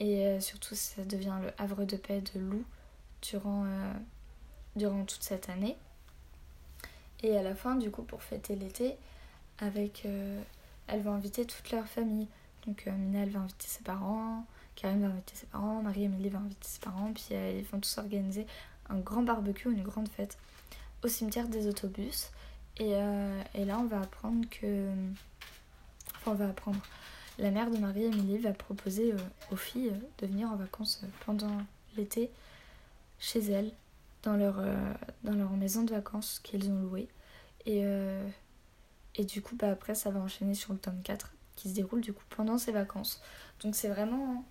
Et 0.00 0.40
surtout, 0.40 0.74
ça 0.74 1.04
devient 1.04 1.36
le 1.42 1.50
havre 1.56 1.84
de 1.84 1.96
paix 1.96 2.20
de 2.20 2.40
Lou 2.40 2.64
durant, 3.22 3.64
durant 4.74 5.04
toute 5.04 5.22
cette 5.22 5.48
année. 5.48 5.76
Et 7.22 7.36
à 7.38 7.42
la 7.42 7.54
fin, 7.54 7.76
du 7.76 7.90
coup, 7.90 8.02
pour 8.02 8.22
fêter 8.22 8.54
l'été, 8.54 8.96
avec, 9.58 10.02
euh, 10.04 10.42
elle 10.86 11.02
va 11.02 11.12
inviter 11.12 11.46
toute 11.46 11.70
leur 11.70 11.86
famille. 11.86 12.28
Donc 12.66 12.84
euh, 12.86 12.92
Mina, 12.92 13.20
elle 13.20 13.30
va 13.30 13.40
inviter 13.40 13.66
ses 13.66 13.82
parents, 13.82 14.44
Karim 14.74 15.00
va 15.02 15.08
inviter 15.08 15.34
ses 15.34 15.46
parents, 15.46 15.82
Marie-Émilie 15.82 16.28
va 16.28 16.40
inviter 16.40 16.66
ses 16.66 16.80
parents, 16.80 17.12
puis 17.14 17.28
euh, 17.32 17.58
ils 17.58 17.64
vont 17.64 17.80
tous 17.80 17.98
organiser 17.98 18.46
un 18.88 18.98
grand 18.98 19.22
barbecue, 19.22 19.72
une 19.72 19.82
grande 19.82 20.08
fête 20.08 20.36
au 21.02 21.08
cimetière 21.08 21.48
des 21.48 21.66
autobus. 21.66 22.30
Et, 22.76 22.90
et 23.54 23.64
là, 23.64 23.78
on 23.78 23.86
va 23.86 24.00
apprendre 24.00 24.48
que... 24.50 24.88
Enfin, 26.16 26.32
on 26.32 26.34
va 26.34 26.48
apprendre... 26.48 26.80
La 27.38 27.50
mère 27.50 27.70
de 27.70 27.78
Marie-Émilie 27.78 28.38
va 28.38 28.52
proposer 28.52 29.14
aux 29.50 29.56
filles 29.56 29.92
de 30.18 30.26
venir 30.26 30.48
en 30.50 30.56
vacances 30.56 31.02
pendant 31.26 31.58
l'été 31.96 32.30
chez 33.18 33.40
elle 33.50 33.72
dans 34.22 34.36
leur, 34.36 34.58
euh, 34.58 34.92
dans 35.22 35.34
leur 35.34 35.50
maison 35.50 35.82
de 35.82 35.90
vacances 35.90 36.40
qu'ils 36.42 36.70
ont 36.70 36.80
louée. 36.80 37.08
Et, 37.66 37.80
euh, 37.84 38.26
et 39.16 39.24
du 39.24 39.42
coup, 39.42 39.56
bah, 39.56 39.70
après, 39.70 39.94
ça 39.94 40.10
va 40.10 40.20
enchaîner 40.20 40.54
sur 40.54 40.72
le 40.72 40.78
tome 40.78 41.00
4 41.02 41.32
qui 41.56 41.68
se 41.70 41.74
déroule 41.74 42.00
du 42.00 42.12
coup 42.12 42.24
pendant 42.30 42.58
ces 42.58 42.72
vacances. 42.72 43.22
Donc 43.62 43.74
c'est 43.74 43.88
vraiment... 43.88 44.44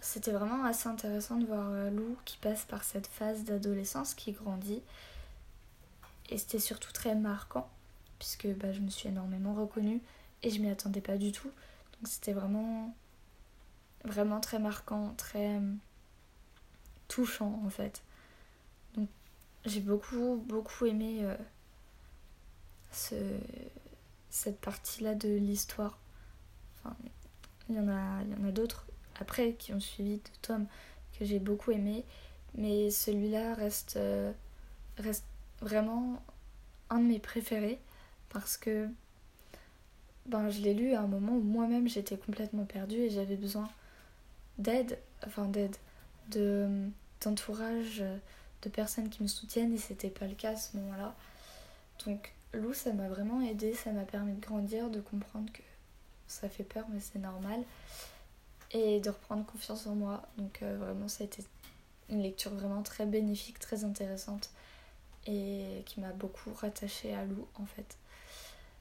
C'était 0.00 0.32
vraiment 0.32 0.64
assez 0.64 0.88
intéressant 0.88 1.36
de 1.36 1.46
voir 1.46 1.68
euh, 1.70 1.90
Lou 1.90 2.16
qui 2.24 2.36
passe 2.38 2.64
par 2.64 2.84
cette 2.84 3.06
phase 3.06 3.44
d'adolescence, 3.44 4.14
qui 4.14 4.32
grandit. 4.32 4.82
Et 6.28 6.38
c'était 6.38 6.58
surtout 6.58 6.92
très 6.92 7.14
marquant, 7.14 7.68
puisque 8.18 8.46
bah, 8.46 8.72
je 8.72 8.80
me 8.80 8.90
suis 8.90 9.08
énormément 9.08 9.54
reconnue 9.54 10.00
et 10.42 10.50
je 10.50 10.60
m'y 10.60 10.70
attendais 10.70 11.00
pas 11.00 11.16
du 11.16 11.32
tout. 11.32 11.50
Donc 11.94 12.08
c'était 12.08 12.32
vraiment, 12.32 12.94
vraiment 14.04 14.40
très 14.40 14.58
marquant, 14.58 15.14
très 15.16 15.60
touchant 17.08 17.62
en 17.64 17.70
fait. 17.70 18.02
J'ai 19.64 19.80
beaucoup, 19.80 20.44
beaucoup 20.46 20.86
aimé 20.86 21.24
euh, 21.24 21.36
ce, 22.92 23.16
cette 24.30 24.60
partie-là 24.60 25.16
de 25.16 25.28
l'histoire. 25.28 25.98
Enfin, 26.78 26.96
il 27.68 27.74
y 27.74 27.80
en 27.80 27.88
a, 27.88 28.22
il 28.22 28.30
y 28.30 28.34
en 28.34 28.46
a 28.46 28.52
d'autres 28.52 28.86
après 29.18 29.54
qui 29.54 29.72
ont 29.74 29.80
suivi 29.80 30.18
de 30.18 30.30
Tom 30.42 30.66
que 31.18 31.24
j'ai 31.24 31.40
beaucoup 31.40 31.72
aimé. 31.72 32.04
Mais 32.54 32.90
celui-là 32.90 33.54
reste, 33.54 33.96
euh, 33.96 34.32
reste 34.98 35.24
vraiment 35.60 36.22
un 36.90 37.00
de 37.00 37.04
mes 37.04 37.18
préférés 37.18 37.80
parce 38.28 38.56
que 38.56 38.88
ben, 40.28 40.50
je 40.50 40.60
l'ai 40.60 40.74
lu 40.74 40.94
à 40.94 41.02
un 41.02 41.06
moment 41.06 41.32
où 41.32 41.40
moi-même 41.42 41.88
j'étais 41.88 42.16
complètement 42.16 42.64
perdue 42.64 42.96
et 42.96 43.10
j'avais 43.10 43.36
besoin 43.36 43.68
d'aide, 44.58 44.98
enfin 45.26 45.46
d'aide, 45.46 45.76
de, 46.30 46.88
d'entourage, 47.22 48.02
de 48.62 48.68
personnes 48.68 49.08
qui 49.08 49.22
me 49.22 49.28
soutiennent 49.28 49.74
et 49.74 49.78
c'était 49.78 50.10
pas 50.10 50.26
le 50.26 50.34
cas 50.34 50.52
à 50.52 50.56
ce 50.56 50.76
moment-là. 50.76 51.14
Donc 52.04 52.32
Lou, 52.52 52.72
ça 52.72 52.92
m'a 52.92 53.08
vraiment 53.08 53.40
aidé, 53.40 53.74
ça 53.74 53.92
m'a 53.92 54.04
permis 54.04 54.34
de 54.34 54.40
grandir, 54.40 54.90
de 54.90 55.00
comprendre 55.00 55.50
que 55.52 55.62
ça 56.26 56.48
fait 56.48 56.64
peur 56.64 56.86
mais 56.92 57.00
c'est 57.00 57.18
normal 57.18 57.62
et 58.72 59.00
de 59.00 59.10
reprendre 59.10 59.44
confiance 59.46 59.86
en 59.86 59.94
moi. 59.94 60.22
Donc 60.38 60.60
euh, 60.62 60.76
vraiment 60.78 61.08
ça 61.08 61.24
a 61.24 61.26
été 61.26 61.44
une 62.08 62.22
lecture 62.22 62.52
vraiment 62.52 62.82
très 62.82 63.06
bénéfique, 63.06 63.58
très 63.58 63.84
intéressante 63.84 64.50
et 65.26 65.82
qui 65.86 66.00
m'a 66.00 66.12
beaucoup 66.12 66.52
rattachée 66.52 67.14
à 67.14 67.24
Lou 67.24 67.46
en 67.56 67.66
fait. 67.66 67.96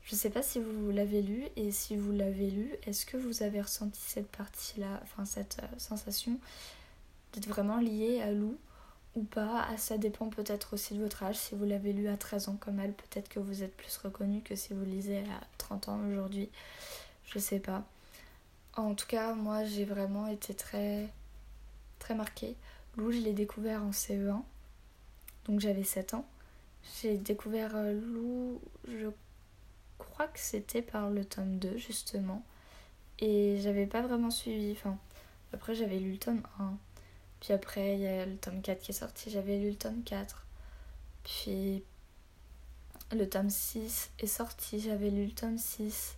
Je 0.05 0.13
sais 0.13 0.29
pas 0.29 0.43
si 0.43 0.59
vous 0.59 0.91
l'avez 0.91 1.23
lu 1.23 1.47
et 1.55 1.71
si 1.71 1.97
vous 1.97 2.11
l'avez 2.11 2.51
lu, 2.51 2.71
est-ce 2.85 3.07
que 3.07 3.17
vous 3.17 3.41
avez 3.41 3.59
ressenti 3.59 3.99
cette 3.99 4.27
partie-là, 4.27 4.99
enfin 5.01 5.25
cette 5.25 5.57
euh, 5.63 5.79
sensation 5.79 6.39
d'être 7.33 7.47
vraiment 7.47 7.79
lié 7.79 8.21
à 8.21 8.31
Lou 8.31 8.55
ou 9.15 9.23
pas? 9.23 9.65
Ah, 9.67 9.77
ça 9.77 9.97
dépend 9.97 10.29
peut-être 10.29 10.75
aussi 10.75 10.93
de 10.93 11.01
votre 11.01 11.23
âge. 11.23 11.37
Si 11.37 11.55
vous 11.55 11.65
l'avez 11.65 11.91
lu 11.91 12.07
à 12.07 12.17
13 12.17 12.49
ans 12.49 12.57
comme 12.59 12.79
elle, 12.79 12.93
peut-être 12.93 13.29
que 13.29 13.39
vous 13.39 13.63
êtes 13.63 13.75
plus 13.75 13.97
reconnu 13.97 14.41
que 14.41 14.55
si 14.55 14.75
vous 14.75 14.85
lisez 14.85 15.19
à 15.21 15.41
30 15.57 15.89
ans 15.89 15.99
aujourd'hui. 16.07 16.49
Je 17.25 17.39
sais 17.39 17.59
pas. 17.59 17.83
En 18.75 18.93
tout 18.93 19.07
cas, 19.07 19.33
moi 19.33 19.63
j'ai 19.63 19.85
vraiment 19.85 20.27
été 20.27 20.53
très 20.53 21.09
très 21.97 22.13
marquée. 22.13 22.55
Lou, 22.95 23.11
je 23.11 23.19
l'ai 23.19 23.33
découvert 23.33 23.81
en 23.81 23.89
CE1. 23.89 24.43
Donc 25.47 25.59
j'avais 25.61 25.83
7 25.83 26.13
ans. 26.13 26.27
J'ai 27.01 27.17
découvert 27.17 27.75
euh, 27.75 27.93
Lou, 27.93 28.61
je 28.87 29.07
crois 29.97 30.27
que 30.27 30.39
c'était 30.39 30.81
par 30.81 31.09
le 31.09 31.25
tome 31.25 31.57
2 31.59 31.77
justement. 31.77 32.43
Et 33.19 33.57
j'avais 33.61 33.87
pas 33.87 34.01
vraiment 34.01 34.31
suivi. 34.31 34.71
Enfin, 34.73 34.97
après 35.53 35.75
j'avais 35.75 35.99
lu 35.99 36.13
le 36.13 36.17
tome 36.17 36.43
1. 36.59 36.77
Puis 37.39 37.53
après, 37.53 37.95
il 37.95 38.01
y 38.01 38.07
a 38.07 38.25
le 38.25 38.37
tome 38.37 38.61
4 38.61 38.81
qui 38.81 38.91
est 38.91 38.95
sorti, 38.95 39.29
j'avais 39.29 39.57
lu 39.57 39.69
le 39.69 39.75
tome 39.75 40.03
4. 40.03 40.45
Puis 41.23 41.83
le 43.11 43.29
tome 43.29 43.49
6 43.49 44.11
est 44.19 44.27
sorti, 44.27 44.79
j'avais 44.79 45.09
lu 45.09 45.25
le 45.25 45.31
tome 45.31 45.57
6. 45.57 46.17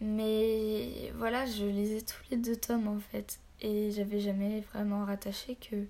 Mais 0.00 1.12
voilà, 1.16 1.46
je 1.46 1.64
lisais 1.64 2.02
tous 2.02 2.30
les 2.30 2.36
deux 2.36 2.56
tomes 2.56 2.88
en 2.88 2.98
fait. 2.98 3.38
Et 3.60 3.92
j'avais 3.92 4.20
jamais 4.20 4.60
vraiment 4.60 5.04
rattaché 5.04 5.56
que 5.56 5.86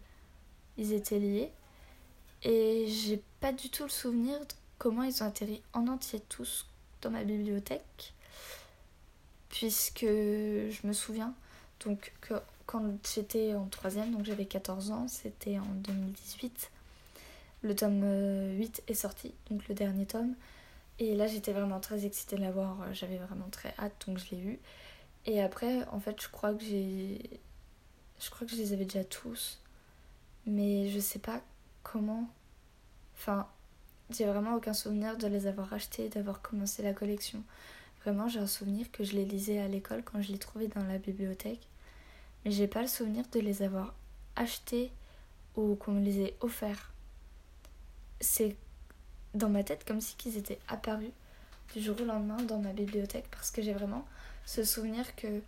ils 0.76 0.92
étaient 0.92 1.18
liés. 1.18 1.50
Et 2.42 2.86
j'ai 2.88 3.22
pas 3.40 3.52
du 3.52 3.70
tout 3.70 3.84
le 3.84 3.88
souvenir 3.88 4.38
comment 4.78 5.02
ils 5.02 5.22
ont 5.22 5.26
atterri 5.26 5.62
en 5.72 5.86
entier 5.88 6.20
tous 6.28 6.66
dans 7.02 7.10
ma 7.10 7.24
bibliothèque. 7.24 8.14
Puisque 9.48 10.04
je 10.04 10.86
me 10.86 10.92
souviens 10.92 11.34
donc 11.84 12.12
que 12.20 12.34
quand 12.66 12.82
j'étais 13.14 13.54
en 13.54 13.66
troisième, 13.66 14.12
donc 14.12 14.24
j'avais 14.24 14.46
14 14.46 14.90
ans, 14.90 15.06
c'était 15.08 15.58
en 15.58 15.66
2018. 15.66 16.70
Le 17.62 17.74
tome 17.74 18.00
8 18.00 18.02
euh, 18.04 18.90
est 18.90 18.94
sorti, 18.94 19.34
donc 19.50 19.66
le 19.68 19.74
dernier 19.74 20.06
tome. 20.06 20.34
Et 20.98 21.14
là, 21.14 21.26
j'étais 21.26 21.52
vraiment 21.52 21.80
très 21.80 22.04
excitée 22.04 22.36
de 22.36 22.42
l'avoir, 22.42 22.92
j'avais 22.92 23.16
vraiment 23.16 23.48
très 23.50 23.74
hâte, 23.78 23.92
donc 24.06 24.18
je 24.18 24.30
l'ai 24.30 24.42
eu. 24.42 24.58
Et 25.26 25.42
après, 25.42 25.84
en 25.88 26.00
fait, 26.00 26.20
je 26.20 26.28
crois 26.28 26.54
que 26.54 26.62
j'ai. 26.62 27.20
Je 28.20 28.30
crois 28.30 28.46
que 28.46 28.52
je 28.52 28.58
les 28.58 28.72
avais 28.72 28.84
déjà 28.84 29.04
tous. 29.04 29.60
Mais 30.46 30.88
je 30.90 31.00
sais 31.00 31.18
pas 31.18 31.40
comment. 31.82 32.28
Enfin, 33.16 33.48
j'ai 34.10 34.24
vraiment 34.24 34.54
aucun 34.54 34.72
souvenir 34.72 35.16
de 35.16 35.26
les 35.26 35.46
avoir 35.46 35.72
achetés, 35.72 36.08
d'avoir 36.08 36.42
commencé 36.42 36.82
la 36.82 36.92
collection. 36.92 37.42
Vraiment, 38.02 38.28
j'ai 38.28 38.40
un 38.40 38.46
souvenir 38.46 38.90
que 38.92 39.02
je 39.04 39.12
les 39.12 39.24
lisais 39.24 39.58
à 39.58 39.68
l'école 39.68 40.02
quand 40.02 40.20
je 40.20 40.32
les 40.32 40.38
trouvais 40.38 40.68
dans 40.68 40.84
la 40.84 40.98
bibliothèque 40.98 41.66
mais 42.44 42.50
j'ai 42.50 42.66
pas 42.66 42.82
le 42.82 42.88
souvenir 42.88 43.24
de 43.32 43.40
les 43.40 43.62
avoir 43.62 43.94
achetés 44.36 44.90
ou 45.56 45.76
qu'on 45.76 45.92
me 45.92 46.04
les 46.04 46.20
ait 46.20 46.36
offerts. 46.40 46.92
C'est 48.20 48.56
dans 49.34 49.48
ma 49.48 49.64
tête 49.64 49.84
comme 49.84 50.00
si 50.00 50.14
qu'ils 50.16 50.36
étaient 50.36 50.58
apparus 50.68 51.10
du 51.74 51.80
jour 51.80 51.96
au 52.00 52.04
lendemain 52.04 52.36
dans 52.42 52.58
ma 52.58 52.72
bibliothèque 52.72 53.26
parce 53.30 53.50
que 53.50 53.62
j'ai 53.62 53.72
vraiment 53.72 54.04
ce 54.44 54.62
souvenir 54.62 55.16
que 55.16 55.40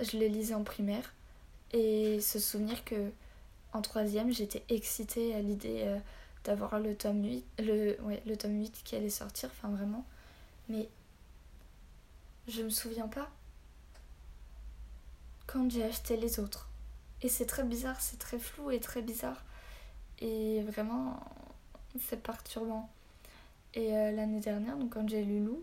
je 0.00 0.16
les 0.16 0.28
lisais 0.28 0.54
en 0.54 0.62
primaire 0.62 1.12
et 1.72 2.20
ce 2.20 2.38
souvenir 2.38 2.84
que 2.84 3.10
en 3.72 3.82
troisième, 3.82 4.32
j'étais 4.32 4.62
excitée 4.70 5.34
à 5.34 5.40
l'idée 5.40 5.82
euh, 5.84 5.98
d'avoir 6.46 6.78
le 6.78 6.96
tome 6.96 7.24
8, 7.24 7.44
le, 7.58 8.00
ouais, 8.02 8.22
le 8.24 8.36
tome 8.36 8.58
8 8.60 8.82
qui 8.84 8.96
allait 8.96 9.10
sortir, 9.10 9.50
enfin 9.52 9.68
vraiment. 9.68 10.06
Mais 10.68 10.88
je 12.48 12.62
me 12.62 12.70
souviens 12.70 13.08
pas 13.08 13.28
quand 15.46 15.70
j'ai 15.70 15.84
acheté 15.84 16.16
les 16.16 16.38
autres. 16.38 16.70
Et 17.22 17.28
c'est 17.28 17.46
très 17.46 17.64
bizarre, 17.64 18.00
c'est 18.00 18.18
très 18.18 18.38
flou 18.38 18.70
et 18.70 18.78
très 18.78 19.02
bizarre. 19.02 19.44
Et 20.20 20.62
vraiment, 20.62 21.20
c'est 22.00 22.22
perturbant. 22.22 22.88
Et 23.74 23.96
euh, 23.96 24.12
l'année 24.12 24.40
dernière, 24.40 24.76
donc 24.76 24.94
quand 24.94 25.08
j'ai 25.08 25.24
lu 25.24 25.44
Lou, 25.44 25.62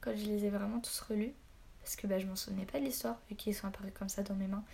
quand 0.00 0.16
je 0.16 0.24
les 0.24 0.46
ai 0.46 0.50
vraiment 0.50 0.80
tous 0.80 1.00
relus, 1.00 1.34
parce 1.82 1.96
que 1.96 2.06
bah, 2.06 2.18
je 2.18 2.26
m'en 2.26 2.36
souvenais 2.36 2.64
pas 2.64 2.80
de 2.80 2.84
l'histoire, 2.84 3.18
vu 3.28 3.36
qu'ils 3.36 3.54
sont 3.54 3.66
apparus 3.66 3.92
comme 3.94 4.08
ça 4.08 4.22
dans 4.22 4.34
mes 4.34 4.46
mains. 4.46 4.64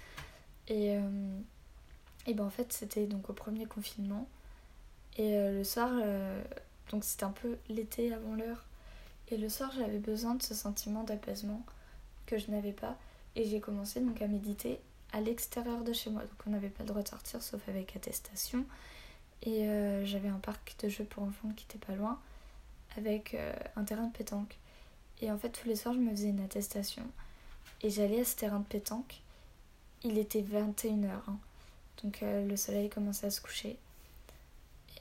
Et, 0.68 0.97
euh, 0.97 1.40
et 2.26 2.35
ben 2.35 2.45
en 2.45 2.50
fait, 2.50 2.73
c'était 2.73 3.06
donc 3.06 3.28
au 3.28 3.33
premier 3.33 3.66
confinement. 3.66 4.28
Et 5.16 5.37
euh, 5.37 5.52
le 5.52 5.64
soir, 5.64 5.90
donc 6.90 7.04
c'était 7.04 7.25
un 7.25 7.30
peu 7.30 7.56
l'été 7.68 8.12
avant 8.12 8.35
l'heure. 8.35 8.64
Et 9.28 9.37
le 9.37 9.49
soir, 9.49 9.73
j'avais 9.76 9.99
besoin 9.99 10.35
de 10.35 10.42
ce 10.42 10.54
sentiment 10.54 11.02
d'apaisement 11.02 11.64
que 12.26 12.38
je 12.38 12.50
n'avais 12.50 12.73
pas. 12.73 12.96
Et 13.35 13.44
j'ai 13.44 13.61
commencé 13.61 14.00
donc 14.00 14.20
à 14.23 14.28
méditer 14.28 14.78
à 15.12 15.20
l'extérieur 15.20 15.82
de 15.82 15.92
chez 15.92 16.11
moi. 16.11 16.23
Donc 16.23 16.38
on 16.46 16.50
n'avait 16.50 16.68
pas 16.68 16.85
droit 16.85 17.02
de 17.02 17.08
sortir 17.08 17.42
sauf 17.42 17.68
avec 17.68 17.96
attestation. 17.96 18.64
Et 19.42 19.68
j'avais 20.04 20.28
un 20.28 20.38
parc 20.38 20.76
de 20.82 20.88
jeux 20.88 21.04
pour 21.04 21.23
enfants 21.23 21.50
qui 21.56 21.64
était 21.64 21.85
pas 21.85 21.94
loin 21.94 22.18
avec 22.96 23.35
euh, 23.35 23.52
un 23.76 23.85
terrain 23.85 24.06
de 24.06 24.12
pétanque. 24.12 24.56
Et 25.20 25.30
en 25.30 25.38
fait, 25.38 25.50
tous 25.50 25.68
les 25.68 25.76
soirs, 25.76 25.94
je 25.94 26.00
me 26.00 26.11
faisais 26.11 26.28
une 26.28 26.40
attestation. 26.40 27.02
Et 27.82 27.90
j'allais 27.90 28.20
à 28.20 28.25
ce 28.25 28.37
terrain 28.37 28.61
de 28.61 28.64
pétanque. 28.64 29.20
Il 30.02 30.18
était 30.18 30.42
21h. 30.42 31.08
Hein. 31.28 31.38
Donc 32.02 32.23
euh, 32.23 32.46
le 32.46 32.56
soleil 32.56 32.88
commençait 32.88 33.26
à 33.26 33.30
se 33.30 33.40
coucher. 33.40 33.78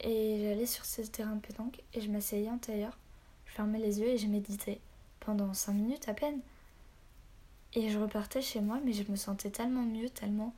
Et 0.02 0.40
j'allais 0.44 0.66
sur 0.66 0.86
ce 0.86 1.02
terrain 1.02 1.36
de 1.36 1.42
pétanque 1.42 1.82
et 1.94 2.02
je 2.02 2.10
m'asseyais 2.10 2.50
en 2.50 2.58
tailleur. 2.58 2.98
Je 3.46 3.54
fermais 3.54 3.80
les 3.80 4.00
yeux 4.00 4.08
et 4.08 4.18
je 4.18 4.28
méditais. 4.28 4.80
Pendant 5.20 5.54
5 5.54 5.74
minutes 5.74 6.08
à 6.08 6.14
peine. 6.14 6.40
Et 7.74 7.90
je 7.90 7.98
repartais 7.98 8.42
chez 8.42 8.62
moi, 8.62 8.80
mais 8.86 8.94
je 8.94 9.10
me 9.12 9.16
sentais 9.16 9.50
tellement 9.50 9.82
mieux, 9.82 10.10
tellement 10.10 10.54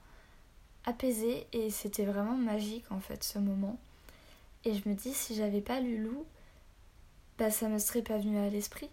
apaisée. 0.85 1.47
Et 1.53 1.69
c'était 1.69 2.05
vraiment 2.05 2.35
magique 2.35 2.91
en 2.91 2.99
fait 2.99 3.23
ce 3.23 3.39
moment. 3.39 3.77
Et 4.65 4.73
je 4.73 4.89
me 4.89 4.95
dis, 4.95 5.13
si 5.13 5.35
j'avais 5.35 5.61
pas 5.61 5.79
Lulou, 5.79 6.25
bah, 7.37 7.49
ça 7.49 7.69
me 7.69 7.79
serait 7.79 8.01
pas 8.01 8.17
venu 8.17 8.37
à 8.37 8.49
l'esprit 8.49 8.89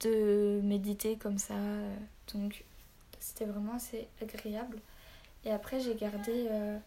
de 0.00 0.60
méditer 0.64 1.16
comme 1.16 1.38
ça. 1.38 1.54
Donc 2.34 2.64
c'était 3.18 3.44
vraiment 3.44 3.74
assez 3.74 4.08
agréable. 4.22 4.78
Et 5.44 5.50
après 5.50 5.80
j'ai 5.80 5.94
gardé 5.94 6.46
euh, 6.50 6.78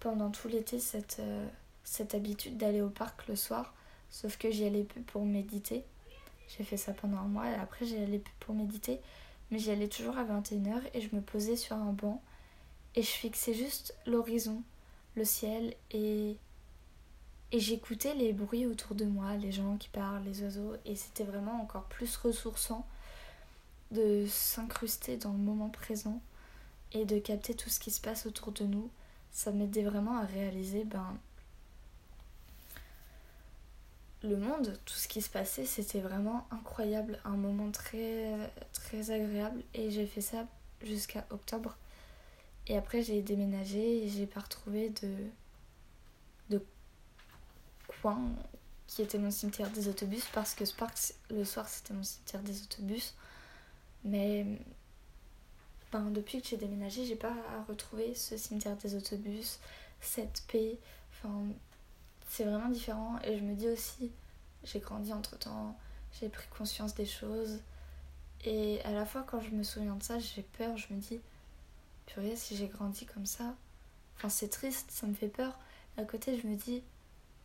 pendant 0.00 0.30
tout 0.30 0.48
l'été 0.48 0.78
cette, 0.78 1.18
euh, 1.20 1.46
cette 1.84 2.14
habitude 2.14 2.56
d'aller 2.56 2.80
au 2.80 2.90
parc 2.90 3.26
le 3.28 3.36
soir. 3.36 3.74
Sauf 4.10 4.38
que 4.38 4.50
j'y 4.50 4.64
allais 4.64 4.84
plus 4.84 5.02
pour 5.02 5.24
méditer. 5.24 5.84
J'ai 6.48 6.64
fait 6.64 6.76
ça 6.76 6.92
pendant 6.92 7.18
un 7.18 7.28
mois 7.28 7.48
et 7.48 7.54
après 7.54 7.84
j'y 7.84 7.96
allais 7.96 8.18
plus 8.18 8.34
pour 8.40 8.54
méditer. 8.54 9.00
Mais 9.50 9.58
j'y 9.58 9.70
allais 9.70 9.88
toujours 9.88 10.18
à 10.18 10.24
21h 10.24 10.82
et 10.94 11.00
je 11.00 11.14
me 11.14 11.20
posais 11.20 11.56
sur 11.56 11.76
un 11.76 11.92
banc 11.92 12.22
et 12.94 13.02
je 13.02 13.08
fixais 13.08 13.54
juste 13.54 13.94
l'horizon, 14.06 14.62
le 15.14 15.24
ciel 15.24 15.74
et 15.90 16.36
et 17.50 17.60
j'écoutais 17.60 18.14
les 18.14 18.34
bruits 18.34 18.66
autour 18.66 18.94
de 18.94 19.06
moi, 19.06 19.36
les 19.36 19.52
gens 19.52 19.78
qui 19.78 19.88
parlent, 19.88 20.22
les 20.24 20.42
oiseaux, 20.42 20.74
et 20.84 20.94
c'était 20.96 21.24
vraiment 21.24 21.62
encore 21.62 21.84
plus 21.84 22.14
ressourçant 22.18 22.86
de 23.90 24.26
s'incruster 24.28 25.16
dans 25.16 25.32
le 25.32 25.38
moment 25.38 25.70
présent 25.70 26.20
et 26.92 27.06
de 27.06 27.18
capter 27.18 27.54
tout 27.54 27.70
ce 27.70 27.80
qui 27.80 27.90
se 27.90 28.02
passe 28.02 28.26
autour 28.26 28.52
de 28.52 28.64
nous. 28.64 28.90
Ça 29.38 29.52
m'aidait 29.52 29.84
vraiment 29.84 30.18
à 30.18 30.24
réaliser 30.24 30.82
ben, 30.82 31.16
le 34.24 34.36
monde, 34.36 34.76
tout 34.84 34.94
ce 34.94 35.06
qui 35.06 35.22
se 35.22 35.30
passait, 35.30 35.64
c'était 35.64 36.00
vraiment 36.00 36.44
incroyable, 36.50 37.20
un 37.24 37.36
moment 37.36 37.70
très 37.70 38.32
très 38.72 39.12
agréable 39.12 39.62
et 39.74 39.92
j'ai 39.92 40.06
fait 40.06 40.22
ça 40.22 40.44
jusqu'à 40.82 41.24
octobre. 41.30 41.76
Et 42.66 42.76
après 42.76 43.04
j'ai 43.04 43.22
déménagé 43.22 44.04
et 44.04 44.08
j'ai 44.08 44.26
pas 44.26 44.40
retrouvé 44.40 44.92
de 46.50 46.60
coin 48.02 48.20
qui 48.88 49.02
était 49.02 49.18
mon 49.18 49.30
cimetière 49.30 49.70
des 49.70 49.86
autobus 49.86 50.24
parce 50.32 50.52
que 50.52 50.64
Sparks 50.64 51.14
le 51.30 51.44
soir 51.44 51.68
c'était 51.68 51.94
mon 51.94 52.02
cimetière 52.02 52.42
des 52.42 52.60
autobus 52.62 53.14
mais 54.02 54.46
ben, 55.92 56.10
depuis 56.10 56.42
que 56.42 56.48
j'ai 56.48 56.56
déménagé 56.56 57.04
j'ai 57.06 57.16
pas 57.16 57.34
retrouvé 57.68 58.14
ce 58.14 58.36
cimetière 58.36 58.76
des 58.76 58.94
autobus 58.94 59.58
cette 60.00 60.42
paix. 60.48 60.78
Enfin 61.12 61.44
c'est 62.28 62.44
vraiment 62.44 62.68
différent. 62.68 63.18
Et 63.24 63.38
je 63.38 63.42
me 63.42 63.54
dis 63.54 63.68
aussi 63.68 64.10
j'ai 64.64 64.80
grandi 64.80 65.12
entre 65.12 65.38
temps 65.38 65.76
j'ai 66.20 66.28
pris 66.28 66.48
conscience 66.48 66.94
des 66.94 67.06
choses. 67.06 67.60
Et 68.44 68.80
à 68.84 68.92
la 68.92 69.06
fois 69.06 69.24
quand 69.26 69.40
je 69.40 69.50
me 69.50 69.62
souviens 69.62 69.96
de 69.96 70.02
ça 70.02 70.18
j'ai 70.18 70.42
peur. 70.42 70.76
Je 70.76 70.92
me 70.92 71.00
dis 71.00 71.20
purée 72.06 72.36
si 72.36 72.56
j'ai 72.56 72.68
grandi 72.68 73.06
comme 73.06 73.26
ça. 73.26 73.54
Enfin 74.16 74.28
c'est 74.28 74.48
triste 74.48 74.90
ça 74.90 75.06
me 75.06 75.14
fait 75.14 75.28
peur. 75.28 75.58
À 75.96 76.04
côté 76.04 76.38
je 76.38 76.46
me 76.46 76.56
dis 76.56 76.82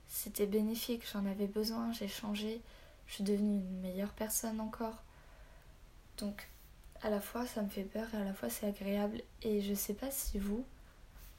c'était 0.08 0.46
bénéfique, 0.46 1.04
j'en 1.12 1.26
avais 1.26 1.48
besoin, 1.48 1.92
j'ai 1.92 2.08
changé, 2.08 2.62
je 3.08 3.16
suis 3.16 3.24
devenue 3.24 3.58
une 3.58 3.80
meilleure 3.82 4.12
personne 4.12 4.60
encore. 4.62 5.02
Donc 6.18 6.50
à 7.04 7.10
la 7.10 7.20
fois 7.20 7.46
ça 7.46 7.62
me 7.62 7.70
fait 7.70 7.84
peur 7.84 8.08
et 8.14 8.18
à 8.18 8.24
la 8.24 8.34
fois 8.34 8.50
c'est 8.50 8.68
agréable. 8.68 9.22
Et 9.42 9.62
je 9.62 9.74
sais 9.74 9.94
pas 9.94 10.12
si 10.12 10.40
vous, 10.40 10.66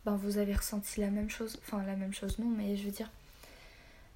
ben 0.04 0.16
vous 0.16 0.38
avez 0.38 0.54
ressenti 0.54 1.00
la 1.00 1.10
même 1.10 1.30
chose, 1.30 1.58
enfin 1.62 1.82
la 1.84 1.96
même 1.96 2.12
chose 2.12 2.38
non, 2.38 2.48
mais 2.48 2.76
je 2.76 2.84
veux 2.84 2.90
dire, 2.90 3.10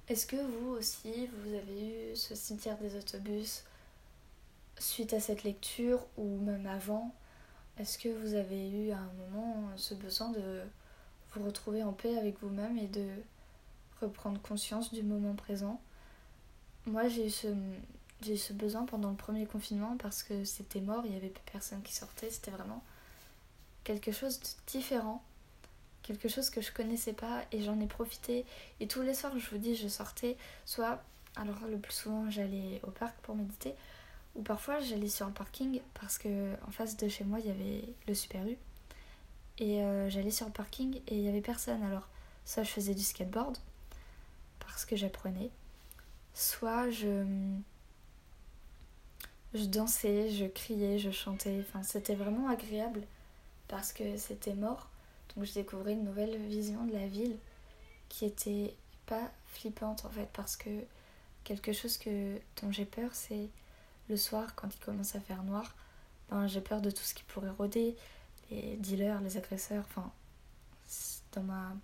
est-ce 0.07 0.25
que 0.25 0.37
vous 0.37 0.69
aussi 0.69 1.27
vous 1.27 1.53
avez 1.53 2.11
eu 2.11 2.15
ce 2.15 2.35
cimetière 2.35 2.77
des 2.77 2.95
autobus 2.95 3.63
suite 4.77 5.13
à 5.13 5.19
cette 5.19 5.43
lecture 5.43 6.05
ou 6.17 6.39
même 6.39 6.67
avant? 6.67 7.13
Est-ce 7.77 7.97
que 7.97 8.09
vous 8.09 8.33
avez 8.33 8.69
eu 8.69 8.91
à 8.91 8.97
un 8.97 9.11
moment 9.31 9.69
ce 9.75 9.93
besoin 9.93 10.29
de 10.29 10.61
vous 11.31 11.45
retrouver 11.45 11.83
en 11.83 11.93
paix 11.93 12.17
avec 12.17 12.41
vous-même 12.41 12.77
et 12.77 12.87
de 12.87 13.07
reprendre 14.01 14.41
conscience 14.41 14.93
du 14.93 15.03
moment 15.03 15.33
présent? 15.33 15.79
Moi, 16.85 17.07
j'ai 17.07 17.27
eu 17.27 17.29
ce, 17.29 17.47
j'ai 18.21 18.33
eu 18.33 18.37
ce 18.37 18.53
besoin 18.53 18.85
pendant 18.85 19.09
le 19.09 19.15
premier 19.15 19.45
confinement 19.45 19.95
parce 19.97 20.23
que 20.23 20.43
c'était 20.43 20.81
mort, 20.81 21.03
il 21.05 21.11
n'y 21.11 21.17
avait 21.17 21.29
plus 21.29 21.43
personne 21.51 21.81
qui 21.81 21.93
sortait, 21.93 22.29
c'était 22.29 22.51
vraiment 22.51 22.83
quelque 23.83 24.11
chose 24.11 24.39
de 24.39 24.47
différent, 24.67 25.23
quelque 26.03 26.27
chose 26.27 26.49
que 26.49 26.61
je 26.61 26.71
connaissais 26.71 27.13
pas 27.13 27.43
et 27.51 27.61
j'en 27.63 27.79
ai 27.79 27.87
profité. 27.87 28.45
Et 28.79 28.87
tous 28.87 29.01
les 29.01 29.13
soirs, 29.13 29.37
je 29.37 29.49
vous 29.49 29.57
dis, 29.57 29.75
je 29.75 29.87
sortais, 29.87 30.37
soit, 30.65 31.01
alors 31.35 31.59
le 31.69 31.77
plus 31.77 31.93
souvent, 31.93 32.29
j'allais 32.29 32.81
au 32.83 32.91
parc 32.91 33.15
pour 33.21 33.35
méditer, 33.35 33.73
ou 34.35 34.41
parfois 34.41 34.79
j'allais 34.79 35.07
sur 35.07 35.25
un 35.25 35.31
parking 35.31 35.81
parce 35.99 36.17
que 36.17 36.53
en 36.67 36.71
face 36.71 36.97
de 36.97 37.07
chez 37.07 37.23
moi, 37.23 37.39
il 37.39 37.47
y 37.47 37.51
avait 37.51 37.83
le 38.07 38.13
Super 38.13 38.45
U. 38.45 38.57
Et 39.59 39.81
euh, 39.83 40.09
j'allais 40.09 40.31
sur 40.31 40.45
le 40.45 40.53
parking 40.53 41.01
et 41.07 41.15
il 41.15 41.21
y 41.21 41.27
avait 41.27 41.41
personne. 41.41 41.83
Alors, 41.83 42.07
soit 42.45 42.63
je 42.63 42.69
faisais 42.69 42.95
du 42.95 43.03
skateboard, 43.03 43.57
parce 44.59 44.85
que 44.85 44.95
j'apprenais, 44.95 45.49
soit 46.33 46.89
je, 46.89 47.25
je 49.53 49.65
dansais, 49.65 50.29
je 50.29 50.45
criais, 50.45 50.99
je 50.99 51.11
chantais. 51.11 51.59
Enfin, 51.61 51.83
c'était 51.83 52.15
vraiment 52.15 52.49
agréable 52.49 53.01
parce 53.67 53.93
que 53.93 54.17
c'était 54.17 54.53
mort. 54.53 54.89
Donc 55.35 55.45
je 55.45 55.53
découvrais 55.53 55.93
une 55.93 56.03
nouvelle 56.03 56.37
vision 56.47 56.85
de 56.85 56.93
la 56.93 57.07
ville 57.07 57.37
qui 58.09 58.25
était 58.25 58.73
pas 59.05 59.31
flippante 59.47 60.05
en 60.05 60.09
fait 60.09 60.27
parce 60.33 60.55
que 60.57 60.69
quelque 61.43 61.73
chose 61.73 61.97
que 61.97 62.39
dont 62.61 62.71
j'ai 62.71 62.85
peur 62.85 63.09
c'est 63.13 63.49
le 64.07 64.17
soir 64.17 64.55
quand 64.55 64.73
il 64.73 64.79
commence 64.79 65.15
à 65.15 65.19
faire 65.19 65.43
noir 65.43 65.75
ben, 66.29 66.47
j'ai 66.47 66.61
peur 66.61 66.81
de 66.81 66.91
tout 66.91 67.03
ce 67.03 67.13
qui 67.13 67.23
pourrait 67.23 67.49
rôder 67.49 67.95
les 68.51 68.75
dealers 68.77 69.21
les 69.21 69.37
agresseurs 69.37 69.83
enfin 69.87 70.11
dans 71.33 71.43
ma 71.43 71.75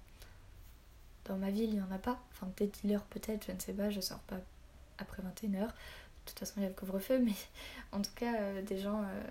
dans 1.26 1.38
ma 1.38 1.50
ville, 1.50 1.70
il 1.70 1.76
n'y 1.76 1.82
en 1.82 1.92
a 1.92 1.98
pas. 1.98 2.20
Enfin, 2.32 2.48
des 2.58 2.68
dealers 2.68 3.04
peut-être, 3.06 3.48
je 3.48 3.52
ne 3.52 3.60
sais 3.60 3.74
pas, 3.74 3.90
je 3.90 4.00
sors 4.00 4.20
pas 4.20 4.40
après 4.98 5.22
21h. 5.24 5.70
De 6.26 6.32
toute 6.32 6.40
façon, 6.40 6.54
il 6.58 6.64
y 6.64 6.66
a 6.66 6.70
le 6.70 6.76
couvre-feu, 6.76 7.20
mais 7.20 7.34
en 7.92 8.02
tout 8.02 8.14
cas, 8.16 8.36
euh, 8.36 8.62
des 8.62 8.80
gens 8.80 9.04
euh, 9.04 9.24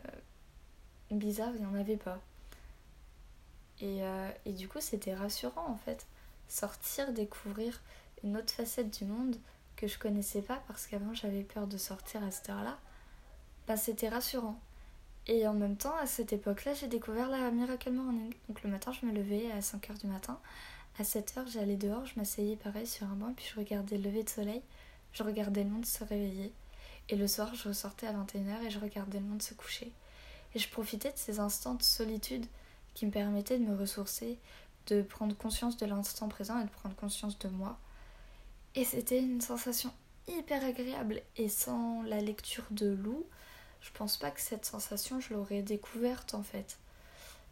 bizarres, 1.11 1.53
il 1.55 1.61
n'y 1.61 1.67
en 1.67 1.75
avait 1.75 1.97
pas. 1.97 2.21
Et, 3.81 4.03
euh, 4.03 4.31
et 4.47 4.53
du 4.53 4.69
coup, 4.69 4.81
c'était 4.81 5.15
rassurant 5.15 5.67
en 5.69 5.77
fait. 5.77 6.07
Sortir, 6.49 7.13
découvrir 7.13 7.81
une 8.23 8.37
autre 8.37 8.53
facette 8.53 8.97
du 8.97 9.05
monde 9.05 9.37
que 9.77 9.89
je 9.89 9.99
connaissais 9.99 10.43
pas 10.43 10.63
parce 10.69 10.87
qu'avant 10.87 11.15
j'avais 11.15 11.43
peur 11.43 11.67
de 11.67 11.77
sortir 11.77 12.23
à 12.23 12.31
cette 12.31 12.49
heure-là. 12.49 12.79
Bah, 13.67 13.77
c'était 13.77 14.09
rassurant. 14.09 14.59
Et 15.27 15.49
en 15.49 15.55
même 15.55 15.77
temps, 15.77 15.97
à 15.97 16.07
cette 16.07 16.33
époque-là, 16.33 16.75
j'ai 16.75 16.87
découvert 16.87 17.29
la 17.29 17.51
Miracle 17.51 17.91
Morning. 17.91 18.33
Donc 18.49 18.63
le 18.63 18.71
matin, 18.71 18.93
je 18.93 19.07
me 19.07 19.13
levais 19.13 19.51
à 19.53 19.61
5h 19.61 19.99
du 19.99 20.07
matin 20.07 20.39
à 20.99 21.05
7 21.05 21.39
heures, 21.39 21.47
j'allais 21.49 21.77
dehors, 21.77 22.07
je 22.07 22.15
m'asseyais 22.17 22.57
pareil 22.57 22.87
sur 22.87 23.07
un 23.07 23.15
banc, 23.15 23.33
puis 23.35 23.47
je 23.53 23.59
regardais 23.59 23.97
le 23.97 24.05
lever 24.05 24.23
de 24.23 24.29
soleil, 24.29 24.63
je 25.13 25.23
regardais 25.23 25.65
le 25.65 25.71
monde 25.71 25.87
se 25.87 26.05
réveiller. 26.05 26.53
Et 27.09 27.17
le 27.17 27.27
soir, 27.27 27.55
je 27.55 27.69
ressortais 27.69 28.07
à 28.07 28.13
21h 28.13 28.63
et 28.65 28.71
je 28.71 28.79
regardais 28.79 29.19
le 29.19 29.27
monde 29.27 29.43
se 29.43 29.55
coucher. 29.55 29.93
Et 30.55 30.59
je 30.59 30.69
profitais 30.69 31.13
de 31.13 31.19
ces 31.19 31.41
instants 31.41 31.75
de 31.75 31.83
solitude 31.83 32.47
qui 32.95 33.07
me 33.07 33.11
permettait 33.11 33.59
de 33.59 33.65
me 33.65 33.77
ressourcer, 33.77 34.39
de 34.87 35.03
prendre 35.03 35.37
conscience 35.37 35.77
de 35.77 35.87
l'instant 35.87 36.29
présent 36.29 36.61
et 36.61 36.65
de 36.65 36.71
prendre 36.71 36.95
conscience 36.95 37.39
de 37.39 37.49
moi. 37.49 37.79
Et 38.75 38.85
c'était 38.85 39.19
une 39.19 39.41
sensation 39.41 39.93
hyper 40.29 40.65
agréable. 40.65 41.23
Et 41.37 41.49
sans 41.49 42.03
la 42.03 42.21
lecture 42.21 42.65
de 42.71 42.87
Lou, 42.87 43.27
je 43.81 43.91
pense 43.93 44.17
pas 44.17 44.31
que 44.31 44.41
cette 44.41 44.65
sensation, 44.65 45.21
je 45.21 45.35
l'aurais 45.35 45.63
découverte 45.63 46.35
en 46.35 46.43
fait. 46.43 46.79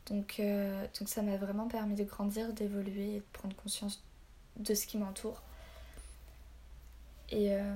Donc, 0.07 0.41
euh, 0.41 0.87
donc 0.99 1.09
ça 1.09 1.23
m'a 1.23 1.37
vraiment 1.37 1.69
permis 1.69 1.95
de 1.95 2.05
grandir, 2.05 2.53
d'évoluer 2.53 3.17
et 3.17 3.19
de 3.19 3.25
prendre 3.33 3.55
conscience 3.57 4.03
de 4.57 4.75
ce 4.75 4.87
qui 4.87 4.99
m'entoure. 4.99 5.43
Et, 7.31 7.53
euh, 7.53 7.75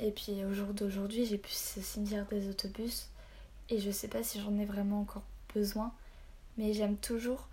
et 0.00 0.10
puis 0.10 0.44
au 0.44 0.54
jour 0.54 0.68
d'aujourd'hui, 0.68 1.26
j'ai 1.26 1.38
pu 1.38 1.50
ce 1.50 1.80
cimetière 1.80 2.26
des 2.26 2.48
autobus. 2.48 3.08
Et 3.68 3.78
je 3.78 3.90
sais 3.90 4.08
pas 4.08 4.22
si 4.22 4.40
j'en 4.40 4.58
ai 4.58 4.64
vraiment 4.64 5.00
encore 5.00 5.22
besoin. 5.54 5.92
Mais 6.56 6.72
j'aime 6.72 6.96
toujours 6.96 7.48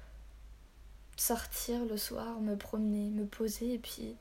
sortir 1.18 1.84
le 1.86 1.98
soir, 1.98 2.40
me 2.40 2.56
promener, 2.56 3.10
me 3.10 3.26
poser. 3.26 3.74
Et 3.74 3.78
puis 3.78 4.16